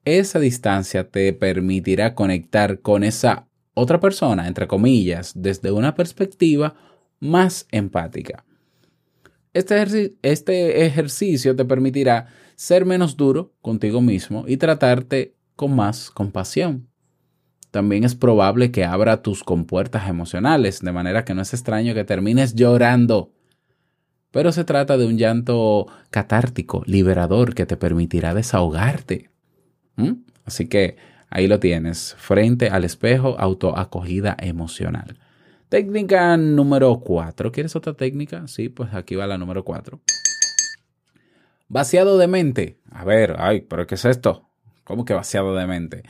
Esa 0.05 0.41
distancia 0.41 1.09
te 1.09 1.33
permitirá 1.33 2.17
conectar 2.17 2.81
con 2.81 3.05
esa 3.05 3.47
otra 3.75 4.01
persona, 4.01 4.49
entre 4.49 4.67
comillas, 4.67 5.35
desde 5.37 5.71
una 5.71 5.95
perspectiva 5.95 6.75
más 7.21 7.69
empática. 7.71 8.45
Este, 9.55 10.17
este 10.23 10.85
ejercicio 10.85 11.55
te 11.55 11.65
permitirá 11.65 12.27
ser 12.57 12.85
menos 12.85 13.17
duro 13.17 13.55
contigo 13.61 14.01
mismo 14.01 14.47
y 14.49 14.57
tratarte 14.57 15.37
con 15.55 15.77
más 15.77 16.11
compasión. 16.11 16.89
También 17.73 18.05
es 18.05 18.15
probable 18.15 18.71
que 18.71 18.85
abra 18.85 19.23
tus 19.23 19.43
compuertas 19.43 20.07
emocionales, 20.07 20.81
de 20.83 20.93
manera 20.93 21.25
que 21.25 21.35
no 21.35 21.41
es 21.41 21.55
extraño 21.55 21.95
que 21.95 22.05
termines 22.05 22.55
llorando. 22.55 23.33
Pero 24.31 24.53
se 24.53 24.65
trata 24.65 24.99
de 24.99 25.07
un 25.07 25.17
llanto 25.17 25.87
catártico, 26.11 26.83
liberador, 26.85 27.55
que 27.55 27.65
te 27.65 27.79
permitirá 27.79 28.35
desahogarte. 28.35 29.31
¿Mm? 29.97 30.13
Así 30.45 30.69
que 30.69 30.97
ahí 31.31 31.47
lo 31.47 31.61
tienes, 31.61 32.15
frente 32.19 32.69
al 32.69 32.85
espejo, 32.85 33.37
autoacogida 33.39 34.37
emocional. 34.39 35.19
Técnica 35.71 36.37
número 36.37 37.01
4. 37.01 37.53
¿Quieres 37.53 37.75
otra 37.75 37.95
técnica? 37.95 38.47
Sí, 38.49 38.69
pues 38.69 38.93
aquí 38.93 39.15
va 39.15 39.27
la 39.27 39.39
número 39.39 39.65
4. 39.65 39.99
Vaciado 41.69 42.19
de 42.19 42.27
mente. 42.27 42.81
A 42.91 43.07
ver, 43.07 43.37
ay, 43.39 43.63
pero 43.63 43.87
¿qué 43.87 43.95
es 43.95 44.05
esto? 44.05 44.51
¿Cómo 44.85 45.07
que 45.07 45.15
vaciado 45.15 45.55
de 45.55 45.67
mente? 45.67 46.03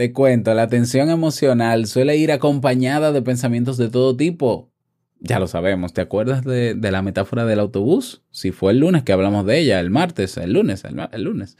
Te 0.00 0.14
cuento, 0.14 0.54
la 0.54 0.66
tensión 0.66 1.10
emocional 1.10 1.86
suele 1.86 2.16
ir 2.16 2.32
acompañada 2.32 3.12
de 3.12 3.20
pensamientos 3.20 3.76
de 3.76 3.90
todo 3.90 4.16
tipo. 4.16 4.72
Ya 5.18 5.38
lo 5.38 5.46
sabemos, 5.46 5.92
¿te 5.92 6.00
acuerdas 6.00 6.42
de, 6.42 6.74
la 6.80 7.02
metáfora 7.02 7.44
del 7.44 7.60
autobús? 7.60 8.22
Si 8.30 8.50
fue 8.50 8.72
el 8.72 8.78
lunes 8.78 9.02
que 9.02 9.12
hablamos 9.12 9.44
de 9.44 9.58
ella, 9.58 9.78
el 9.78 9.90
martes, 9.90 10.38
el 10.38 10.54
lunes, 10.54 10.84
el, 10.84 11.22
lunes. 11.22 11.58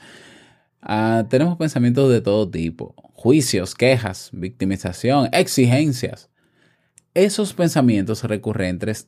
Ah, 0.80 1.26
tenemos 1.28 1.58
pensamientos 1.58 2.10
de 2.10 2.22
todo 2.22 2.50
tipo, 2.50 2.94
juicios, 3.12 3.74
quejas, 3.74 4.30
victimización, 4.32 5.28
exigencias. 5.32 6.30
Esos 7.12 7.52
pensamientos 7.52 8.24
recurrentes 8.24 9.06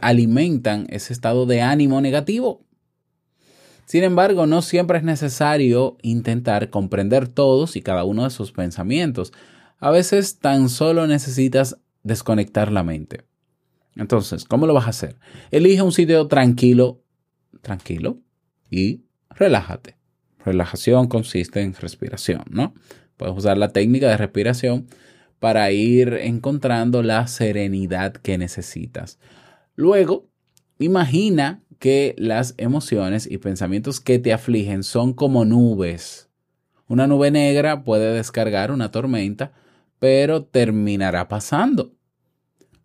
alimentan 0.00 0.86
ese 0.88 1.12
estado 1.12 1.44
de 1.44 1.60
ánimo 1.60 2.00
negativo. 2.00 2.64
Sin 3.86 4.04
embargo, 4.04 4.46
no 4.46 4.62
siempre 4.62 4.98
es 4.98 5.04
necesario 5.04 5.96
intentar 6.02 6.70
comprender 6.70 7.28
todos 7.28 7.76
y 7.76 7.82
cada 7.82 8.04
uno 8.04 8.24
de 8.24 8.30
sus 8.30 8.52
pensamientos. 8.52 9.32
A 9.78 9.90
veces 9.90 10.38
tan 10.38 10.68
solo 10.68 11.06
necesitas 11.06 11.78
desconectar 12.02 12.72
la 12.72 12.82
mente. 12.82 13.24
Entonces, 13.96 14.44
¿cómo 14.44 14.66
lo 14.66 14.74
vas 14.74 14.86
a 14.86 14.90
hacer? 14.90 15.16
Elige 15.50 15.82
un 15.82 15.92
sitio 15.92 16.26
tranquilo, 16.26 17.02
tranquilo 17.60 18.18
y 18.70 19.04
relájate. 19.30 19.96
Relajación 20.44 21.08
consiste 21.08 21.60
en 21.62 21.74
respiración, 21.74 22.44
¿no? 22.50 22.74
Puedes 23.16 23.36
usar 23.36 23.56
la 23.56 23.72
técnica 23.72 24.08
de 24.08 24.16
respiración 24.16 24.88
para 25.38 25.70
ir 25.72 26.14
encontrando 26.14 27.02
la 27.02 27.26
serenidad 27.26 28.12
que 28.12 28.38
necesitas. 28.38 29.18
Luego, 29.74 30.28
imagina 30.78 31.62
que 31.84 32.14
las 32.16 32.54
emociones 32.56 33.30
y 33.30 33.36
pensamientos 33.36 34.00
que 34.00 34.18
te 34.18 34.32
afligen 34.32 34.84
son 34.84 35.12
como 35.12 35.44
nubes. 35.44 36.30
Una 36.88 37.06
nube 37.06 37.30
negra 37.30 37.84
puede 37.84 38.14
descargar 38.14 38.70
una 38.70 38.90
tormenta, 38.90 39.52
pero 39.98 40.44
terminará 40.44 41.28
pasando. 41.28 41.92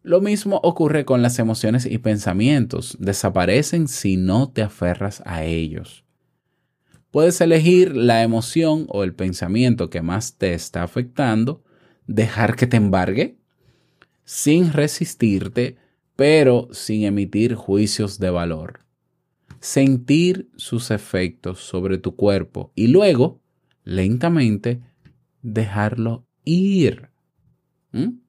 Lo 0.04 0.20
mismo 0.20 0.60
ocurre 0.66 1.06
con 1.06 1.22
las 1.22 1.40
emociones 1.40 1.86
y 1.86 2.00
pensamientos. 2.00 2.98
Desaparecen 3.00 3.88
si 3.88 4.18
no 4.18 4.52
te 4.52 4.64
aferras 4.64 5.24
a 5.26 5.46
ellos. 5.46 6.04
Puedes 7.10 7.40
elegir 7.40 7.96
la 7.96 8.22
emoción 8.22 8.86
o 8.90 9.06
el 9.06 9.16
pensamiento 9.16 9.90
que 9.90 10.02
más 10.02 10.38
te 10.38 10.54
está 10.54 10.84
afectando, 10.84 11.64
dejar 12.06 12.58
que 12.58 12.68
te 12.68 12.76
embargue, 12.76 13.38
sin 14.26 14.74
resistirte, 14.74 15.78
pero 16.18 16.68
sin 16.74 17.06
emitir 17.06 17.56
juicios 17.56 18.20
de 18.20 18.30
valor. 18.30 18.89
Sentir 19.60 20.50
sus 20.56 20.92
efectos 20.92 21.60
sobre 21.60 21.98
tu 21.98 22.16
cuerpo 22.16 22.72
y 22.76 22.88
luego, 22.88 23.42
lentamente, 23.84 24.82
dejarlo 25.42 26.26
ir. 26.44 27.10
¿Mm? 27.92 28.20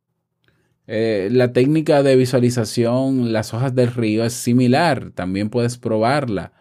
Eh, 0.93 1.29
la 1.31 1.53
técnica 1.53 2.03
de 2.03 2.17
visualización, 2.17 3.33
las 3.33 3.55
hojas 3.55 3.75
del 3.75 3.93
río, 3.93 4.25
es 4.25 4.33
similar. 4.33 5.13
También 5.13 5.49
puedes 5.49 5.79
probarla. 5.79 6.53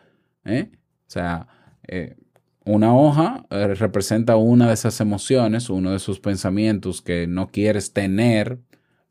¿eh? 0.46 0.70
O 0.74 1.10
sea, 1.10 1.48
eh, 1.88 2.16
una 2.64 2.96
hoja 2.96 3.48
representa 3.50 4.36
una 4.36 4.68
de 4.68 4.76
esas 4.76 5.02
emociones, 5.02 5.72
uno 5.72 5.90
de 5.90 5.98
esos 5.98 6.20
pensamientos 6.20 7.02
que 7.02 7.26
no 7.26 7.48
quieres 7.48 7.94
tener, 7.94 8.60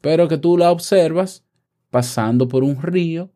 pero 0.01 0.29
que 0.29 0.39
tú 0.39 0.57
la 0.57 0.71
observas 0.71 1.45
pasando 1.91 2.47
por 2.47 2.63
un 2.63 2.81
río 2.81 3.33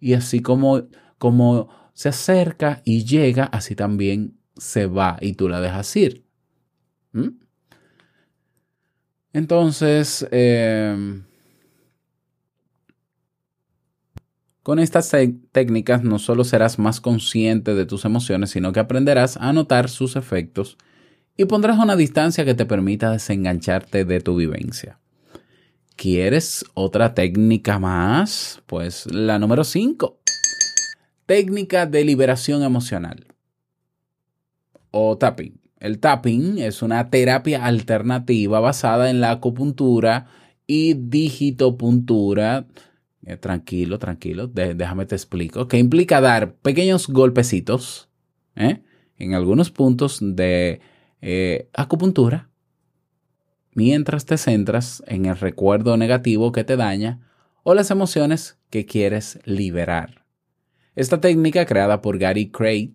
y 0.00 0.14
así 0.14 0.40
como, 0.40 0.88
como 1.22 1.68
se 1.94 2.08
acerca 2.08 2.82
y 2.84 3.04
llega, 3.04 3.44
así 3.44 3.76
también 3.76 4.40
se 4.56 4.86
va 4.86 5.18
y 5.20 5.34
tú 5.34 5.48
la 5.48 5.60
dejas 5.60 5.94
ir. 5.94 6.24
¿Mm? 7.12 7.28
Entonces, 9.32 10.26
eh, 10.32 11.22
con 14.64 14.80
estas 14.80 15.12
técnicas 15.52 16.02
no 16.02 16.18
solo 16.18 16.42
serás 16.42 16.80
más 16.80 17.00
consciente 17.00 17.76
de 17.76 17.86
tus 17.86 18.04
emociones, 18.04 18.50
sino 18.50 18.72
que 18.72 18.80
aprenderás 18.80 19.36
a 19.36 19.52
notar 19.52 19.90
sus 19.90 20.16
efectos 20.16 20.76
y 21.36 21.44
pondrás 21.44 21.78
una 21.78 21.94
distancia 21.94 22.44
que 22.44 22.54
te 22.54 22.66
permita 22.66 23.12
desengancharte 23.12 24.04
de 24.04 24.20
tu 24.20 24.34
vivencia. 24.34 24.98
¿Quieres 25.94 26.64
otra 26.74 27.14
técnica 27.14 27.78
más? 27.78 28.60
Pues 28.66 29.06
la 29.06 29.38
número 29.38 29.62
5. 29.62 30.21
Técnica 31.32 31.86
de 31.86 32.04
liberación 32.04 32.62
emocional. 32.62 33.24
O 34.90 35.16
tapping. 35.16 35.62
El 35.80 35.98
tapping 35.98 36.58
es 36.58 36.82
una 36.82 37.08
terapia 37.08 37.64
alternativa 37.64 38.60
basada 38.60 39.08
en 39.08 39.22
la 39.22 39.30
acupuntura 39.30 40.26
y 40.66 40.92
digitopuntura. 40.92 42.66
Eh, 43.24 43.38
tranquilo, 43.38 43.98
tranquilo, 43.98 44.46
déjame 44.46 45.06
te 45.06 45.14
explico. 45.14 45.68
Que 45.68 45.78
implica 45.78 46.20
dar 46.20 46.52
pequeños 46.56 47.08
golpecitos 47.08 48.10
¿eh? 48.54 48.82
en 49.16 49.32
algunos 49.32 49.70
puntos 49.70 50.18
de 50.20 50.82
eh, 51.22 51.70
acupuntura 51.72 52.50
mientras 53.72 54.26
te 54.26 54.36
centras 54.36 55.02
en 55.06 55.24
el 55.24 55.38
recuerdo 55.38 55.96
negativo 55.96 56.52
que 56.52 56.64
te 56.64 56.76
daña 56.76 57.26
o 57.62 57.72
las 57.72 57.90
emociones 57.90 58.58
que 58.68 58.84
quieres 58.84 59.38
liberar. 59.46 60.21
Esta 60.94 61.20
técnica, 61.20 61.64
creada 61.64 62.02
por 62.02 62.18
Gary 62.18 62.50
Craig, 62.50 62.90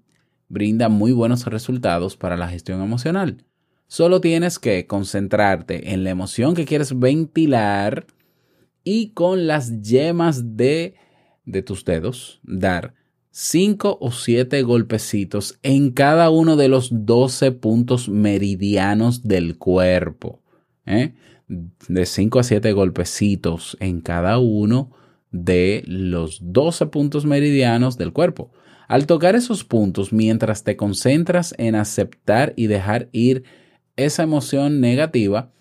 brinda 0.49 0.87
muy 0.87 1.11
buenos 1.11 1.45
resultados 1.45 2.15
para 2.15 2.37
la 2.37 2.47
gestión 2.47 2.81
emocional. 2.81 3.43
Solo 3.87 4.21
tienes 4.21 4.59
que 4.59 4.85
concentrarte 4.85 5.93
en 5.93 6.03
la 6.03 6.11
emoción 6.11 6.53
que 6.53 6.65
quieres 6.65 6.97
ventilar 6.99 8.05
y 8.83 9.09
con 9.09 9.47
las 9.47 9.81
yemas 9.81 10.57
de, 10.57 10.95
de 11.45 11.61
tus 11.63 11.85
dedos 11.85 12.39
dar 12.43 12.93
5 13.31 13.97
o 13.99 14.11
7 14.11 14.61
golpecitos 14.61 15.57
en 15.63 15.91
cada 15.91 16.29
uno 16.29 16.55
de 16.55 16.67
los 16.67 16.89
12 16.91 17.51
puntos 17.53 18.09
meridianos 18.09 19.23
del 19.27 19.57
cuerpo. 19.57 20.41
¿eh? 20.85 21.13
De 21.47 22.05
5 22.05 22.39
a 22.39 22.43
7 22.43 22.71
golpecitos 22.73 23.75
en 23.79 24.01
cada 24.01 24.37
uno 24.39 24.91
de 25.43 25.83
los 25.85 26.39
12 26.41 26.87
puntos 26.87 27.25
meridianos 27.25 27.97
del 27.97 28.13
cuerpo. 28.13 28.51
Al 28.87 29.05
tocar 29.05 29.35
esos 29.35 29.63
puntos, 29.63 30.13
mientras 30.13 30.63
te 30.63 30.77
concentras 30.77 31.53
en 31.57 31.75
aceptar 31.75 32.53
y 32.55 32.67
dejar 32.67 33.09
ir 33.11 33.43
esa 33.97 34.23
emoción 34.23 34.79
negativa, 34.79 35.51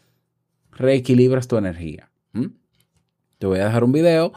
reequilibras 0.70 1.48
tu 1.48 1.56
energía. 1.56 2.10
¿Mm? 2.32 2.46
Te 3.38 3.46
voy 3.46 3.58
a 3.58 3.64
dejar 3.64 3.84
un 3.84 3.92
video 3.92 4.32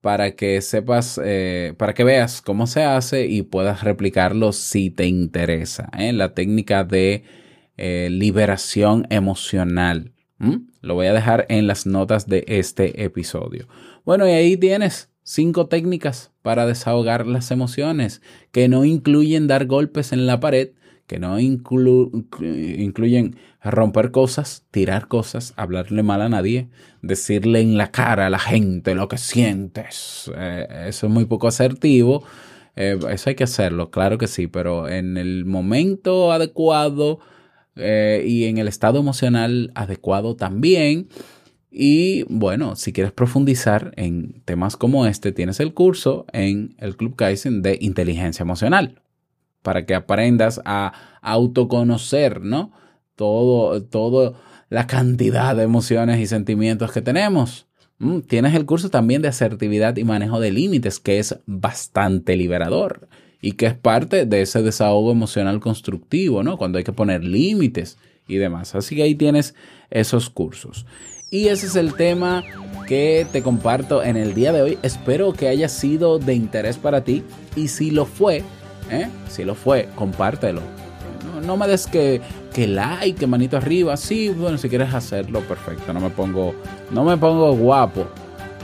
para 0.00 0.34
que 0.34 0.62
sepas, 0.62 1.20
eh, 1.22 1.74
para 1.76 1.92
que 1.92 2.04
veas 2.04 2.40
cómo 2.40 2.66
se 2.66 2.82
hace 2.82 3.26
y 3.26 3.42
puedas 3.42 3.84
replicarlo 3.84 4.52
si 4.52 4.90
te 4.90 5.06
interesa. 5.06 5.90
¿eh? 5.98 6.12
La 6.12 6.32
técnica 6.32 6.84
de 6.84 7.24
eh, 7.76 8.08
liberación 8.10 9.06
emocional. 9.10 10.12
¿Mm? 10.38 10.56
Lo 10.80 10.94
voy 10.94 11.06
a 11.06 11.12
dejar 11.12 11.44
en 11.50 11.66
las 11.66 11.84
notas 11.84 12.26
de 12.26 12.44
este 12.46 13.04
episodio. 13.04 13.68
Bueno, 14.04 14.26
y 14.26 14.30
ahí 14.30 14.56
tienes 14.56 15.10
cinco 15.22 15.66
técnicas 15.66 16.32
para 16.42 16.66
desahogar 16.66 17.26
las 17.26 17.50
emociones 17.50 18.22
que 18.52 18.68
no 18.68 18.84
incluyen 18.84 19.46
dar 19.46 19.66
golpes 19.66 20.12
en 20.12 20.26
la 20.26 20.40
pared, 20.40 20.70
que 21.06 21.18
no 21.18 21.38
inclu- 21.40 22.26
incluyen 22.78 23.36
romper 23.62 24.10
cosas, 24.10 24.64
tirar 24.70 25.08
cosas, 25.08 25.52
hablarle 25.56 26.02
mal 26.02 26.22
a 26.22 26.28
nadie, 26.28 26.68
decirle 27.02 27.60
en 27.60 27.76
la 27.76 27.90
cara 27.90 28.26
a 28.26 28.30
la 28.30 28.38
gente 28.38 28.94
lo 28.94 29.08
que 29.08 29.18
sientes. 29.18 30.30
Eh, 30.36 30.66
eso 30.86 31.06
es 31.06 31.12
muy 31.12 31.26
poco 31.26 31.48
asertivo. 31.48 32.24
Eh, 32.76 32.98
eso 33.10 33.28
hay 33.30 33.34
que 33.36 33.44
hacerlo, 33.44 33.90
claro 33.90 34.16
que 34.18 34.28
sí, 34.28 34.46
pero 34.46 34.88
en 34.88 35.16
el 35.16 35.44
momento 35.44 36.32
adecuado 36.32 37.18
eh, 37.76 38.24
y 38.26 38.44
en 38.44 38.58
el 38.58 38.68
estado 38.68 39.00
emocional 39.00 39.72
adecuado 39.74 40.36
también. 40.36 41.08
Y 41.70 42.24
bueno, 42.24 42.74
si 42.74 42.92
quieres 42.92 43.12
profundizar 43.12 43.92
en 43.96 44.42
temas 44.44 44.76
como 44.76 45.06
este, 45.06 45.30
tienes 45.30 45.60
el 45.60 45.72
curso 45.72 46.26
en 46.32 46.74
el 46.78 46.96
Club 46.96 47.14
Kaizen 47.14 47.62
de 47.62 47.78
inteligencia 47.80 48.42
emocional 48.42 49.00
para 49.62 49.86
que 49.86 49.94
aprendas 49.94 50.60
a 50.64 50.92
autoconocer, 51.22 52.40
¿no? 52.40 52.72
Todo, 53.14 53.82
todo 53.82 54.34
la 54.68 54.86
cantidad 54.86 55.54
de 55.54 55.64
emociones 55.64 56.18
y 56.18 56.26
sentimientos 56.26 56.92
que 56.92 57.02
tenemos. 57.02 57.66
Mm, 57.98 58.20
Tienes 58.20 58.54
el 58.54 58.66
curso 58.66 58.88
también 58.88 59.22
de 59.22 59.28
asertividad 59.28 59.96
y 59.96 60.04
manejo 60.04 60.40
de 60.40 60.50
límites, 60.50 60.98
que 60.98 61.18
es 61.18 61.38
bastante 61.46 62.36
liberador 62.36 63.08
y 63.42 63.52
que 63.52 63.66
es 63.66 63.74
parte 63.74 64.26
de 64.26 64.42
ese 64.42 64.62
desahogo 64.62 65.12
emocional 65.12 65.60
constructivo, 65.60 66.42
¿no? 66.42 66.56
Cuando 66.56 66.78
hay 66.78 66.84
que 66.84 66.92
poner 66.92 67.22
límites 67.24 67.98
y 68.26 68.36
demás. 68.36 68.74
Así 68.74 68.96
que 68.96 69.02
ahí 69.02 69.14
tienes 69.14 69.54
esos 69.90 70.30
cursos. 70.30 70.86
Y 71.32 71.46
ese 71.46 71.66
es 71.66 71.76
el 71.76 71.94
tema 71.94 72.42
que 72.88 73.24
te 73.30 73.40
comparto 73.40 74.02
en 74.02 74.16
el 74.16 74.34
día 74.34 74.52
de 74.52 74.62
hoy. 74.62 74.78
Espero 74.82 75.32
que 75.32 75.46
haya 75.46 75.68
sido 75.68 76.18
de 76.18 76.34
interés 76.34 76.76
para 76.76 77.04
ti 77.04 77.22
y 77.54 77.68
si 77.68 77.92
lo 77.92 78.04
fue, 78.04 78.42
¿eh? 78.90 79.08
si 79.28 79.44
lo 79.44 79.54
fue, 79.54 79.88
compártelo. 79.94 80.60
No, 81.46 81.56
me 81.56 81.68
des 81.68 81.86
que, 81.86 82.20
que 82.52 82.66
like, 82.66 83.20
que 83.20 83.26
manito 83.28 83.56
arriba. 83.56 83.96
Sí, 83.96 84.28
bueno, 84.30 84.58
si 84.58 84.68
quieres 84.68 84.92
hacerlo, 84.92 85.40
perfecto. 85.42 85.92
No 85.92 86.00
me 86.00 86.10
pongo, 86.10 86.52
no 86.90 87.04
me 87.04 87.16
pongo 87.16 87.54
guapo. 87.54 88.08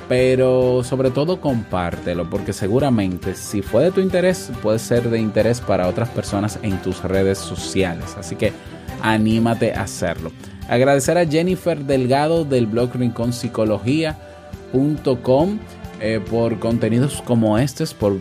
Pero 0.09 0.83
sobre 0.83 1.11
todo 1.11 1.41
compártelo, 1.41 2.29
porque 2.29 2.53
seguramente 2.53 3.35
si 3.35 3.63
fue 3.63 3.85
de 3.85 3.93
tu 3.93 4.01
interés, 4.01 4.51
puede 4.61 4.81
ser 4.81 5.09
de 5.09 5.21
interés 5.21 5.61
para 5.61 5.89
otras 5.89 6.09
personas 6.09 6.59
en 6.63 6.83
tus 6.83 7.03
redes 7.03 7.39
sociales. 7.39 8.17
Así 8.19 8.35
que 8.35 8.53
anímate 9.07 9.73
a 9.73 9.83
hacerlo. 9.83 10.33
Agradecer 10.69 11.17
a 11.17 11.25
Jennifer 11.27 11.79
Delgado 11.79 12.45
del 12.45 12.67
blog 12.67 12.93
rinconpsicología.com 12.95 15.59
eh, 16.01 16.21
por 16.29 16.59
contenidos 16.59 17.23
como 17.23 17.57
estos, 17.57 17.95
por 17.95 18.19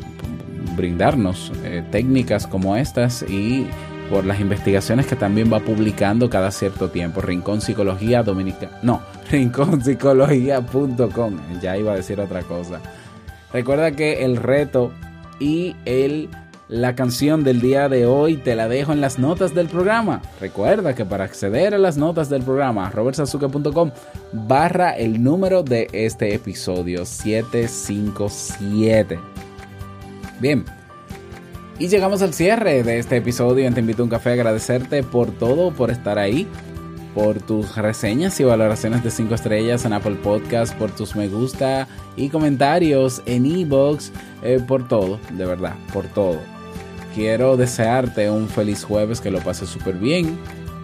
brindarnos 0.78 1.52
eh, 1.64 1.84
técnicas 1.92 2.46
como 2.46 2.76
estas 2.76 3.24
y 3.24 3.66
por 4.10 4.26
las 4.26 4.40
investigaciones 4.40 5.08
que 5.08 5.16
también 5.16 5.52
va 5.52 5.60
publicando 5.60 6.30
cada 6.30 6.52
cierto 6.52 6.90
tiempo. 6.90 7.22
Rincón 7.22 7.62
Psicología 7.62 8.22
Dominica. 8.22 8.70
No, 8.84 9.02
rinconpsicología.com. 9.32 11.40
Ya 11.62 11.76
iba 11.78 11.94
a 11.94 11.96
decir 11.96 12.20
otra 12.20 12.44
cosa. 12.44 12.80
Recuerda 13.52 13.94
que 13.94 14.24
el 14.24 14.38
reto 14.38 14.92
y 15.40 15.76
el, 15.86 16.30
la 16.68 16.96
canción 16.96 17.44
del 17.44 17.62
día 17.62 17.88
de 17.90 18.08
hoy 18.08 18.38
te 18.38 18.56
la 18.56 18.68
dejo 18.68 18.92
en 18.92 19.02
las 19.02 19.20
notas 19.20 19.54
del 19.54 19.68
programa. 19.68 20.24
Recuerda 20.42 20.96
que 20.96 21.06
para 21.06 21.26
acceder 21.26 21.76
a 21.76 21.78
las 21.78 21.98
notas 21.98 22.28
del 22.30 22.42
programa, 22.42 22.90
robertsazuke.com 22.90 23.92
barra 24.34 24.98
el 24.98 25.22
número 25.24 25.62
de 25.62 25.88
este 25.92 26.34
episodio 26.34 27.06
757. 27.06 29.20
Bien. 30.40 30.66
Y 31.78 31.90
llegamos 31.90 32.22
al 32.22 32.34
cierre 32.34 32.84
de 32.84 33.00
este 33.00 33.18
episodio 33.18 33.70
Te 33.74 33.82
Invito 33.82 34.02
a 34.02 34.06
un 34.06 34.10
Café. 34.10 34.32
Agradecerte 34.32 35.04
por 35.04 35.32
todo, 35.32 35.72
por 35.72 35.92
estar 35.92 36.18
ahí, 36.18 36.48
por 37.14 37.42
tus 37.42 37.76
reseñas 37.76 38.40
y 38.40 38.46
valoraciones 38.46 39.04
de 39.04 39.12
5 39.12 39.36
estrellas 39.36 39.84
en 39.86 39.92
Apple 39.94 40.16
Podcast, 40.24 40.74
por 40.76 40.92
tus 40.92 41.18
me 41.18 41.28
gusta 41.28 41.90
y 42.16 42.30
comentarios 42.30 43.22
en 43.26 43.46
Ebox, 43.46 44.14
eh, 44.42 44.64
por 44.66 44.88
todo, 44.88 45.20
de 45.32 45.46
verdad, 45.46 45.76
por 45.94 46.06
todo. 46.08 46.55
Quiero 47.16 47.56
desearte 47.56 48.30
un 48.30 48.50
feliz 48.50 48.84
jueves, 48.84 49.22
que 49.22 49.32
lo 49.32 49.40
pases 49.40 49.70
súper 49.70 49.96
bien, 49.96 50.38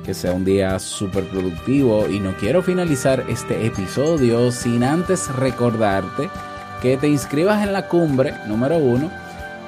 que 0.06 0.14
sea 0.14 0.32
un 0.32 0.46
día 0.46 0.80
súper 0.80 1.26
productivo 1.26 2.08
y 2.10 2.20
no 2.22 2.34
quiero 2.40 2.64
finalizar 2.64 3.24
este 3.28 3.66
episodio 3.68 4.50
sin 4.52 4.84
antes 4.84 5.28
recordarte 5.36 6.30
que 6.82 6.96
te 6.98 7.08
inscribas 7.10 7.62
en 7.68 7.74
la 7.74 7.88
cumbre 7.90 8.34
número 8.48 8.78
uno 8.78 9.12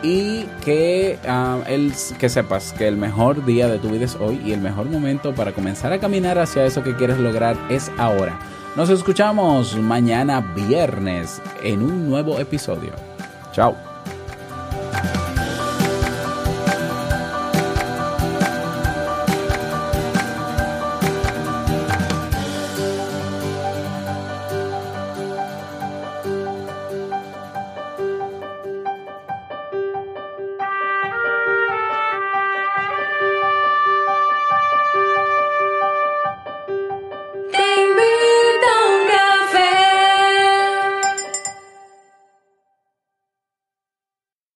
y 0.01 0.43
que, 0.63 1.19
ah, 1.27 1.59
el- 1.67 1.93
que 2.17 2.29
sepas 2.29 2.73
que 2.73 2.87
el 2.87 2.97
mejor 2.97 3.45
día 3.45 3.67
de 3.67 3.77
tu 3.79 3.89
vida 3.89 4.05
es 4.05 4.15
hoy 4.15 4.41
y 4.45 4.53
el 4.53 4.61
mejor 4.61 4.85
momento 4.87 5.35
para 5.35 5.51
comenzar 5.51 5.91
a 5.93 5.99
caminar 5.99 6.39
hacia 6.39 6.65
eso 6.65 6.81
que 6.81 6.95
quieres 6.95 7.19
lograr 7.19 7.55
es 7.69 7.91
ahora. 7.97 8.39
Nos 8.75 8.89
escuchamos 8.89 9.77
mañana 9.77 10.39
viernes 10.55 11.41
en 11.61 11.83
un 11.83 12.09
nuevo 12.09 12.39
episodio. 12.39 12.91
Chao. 13.51 13.92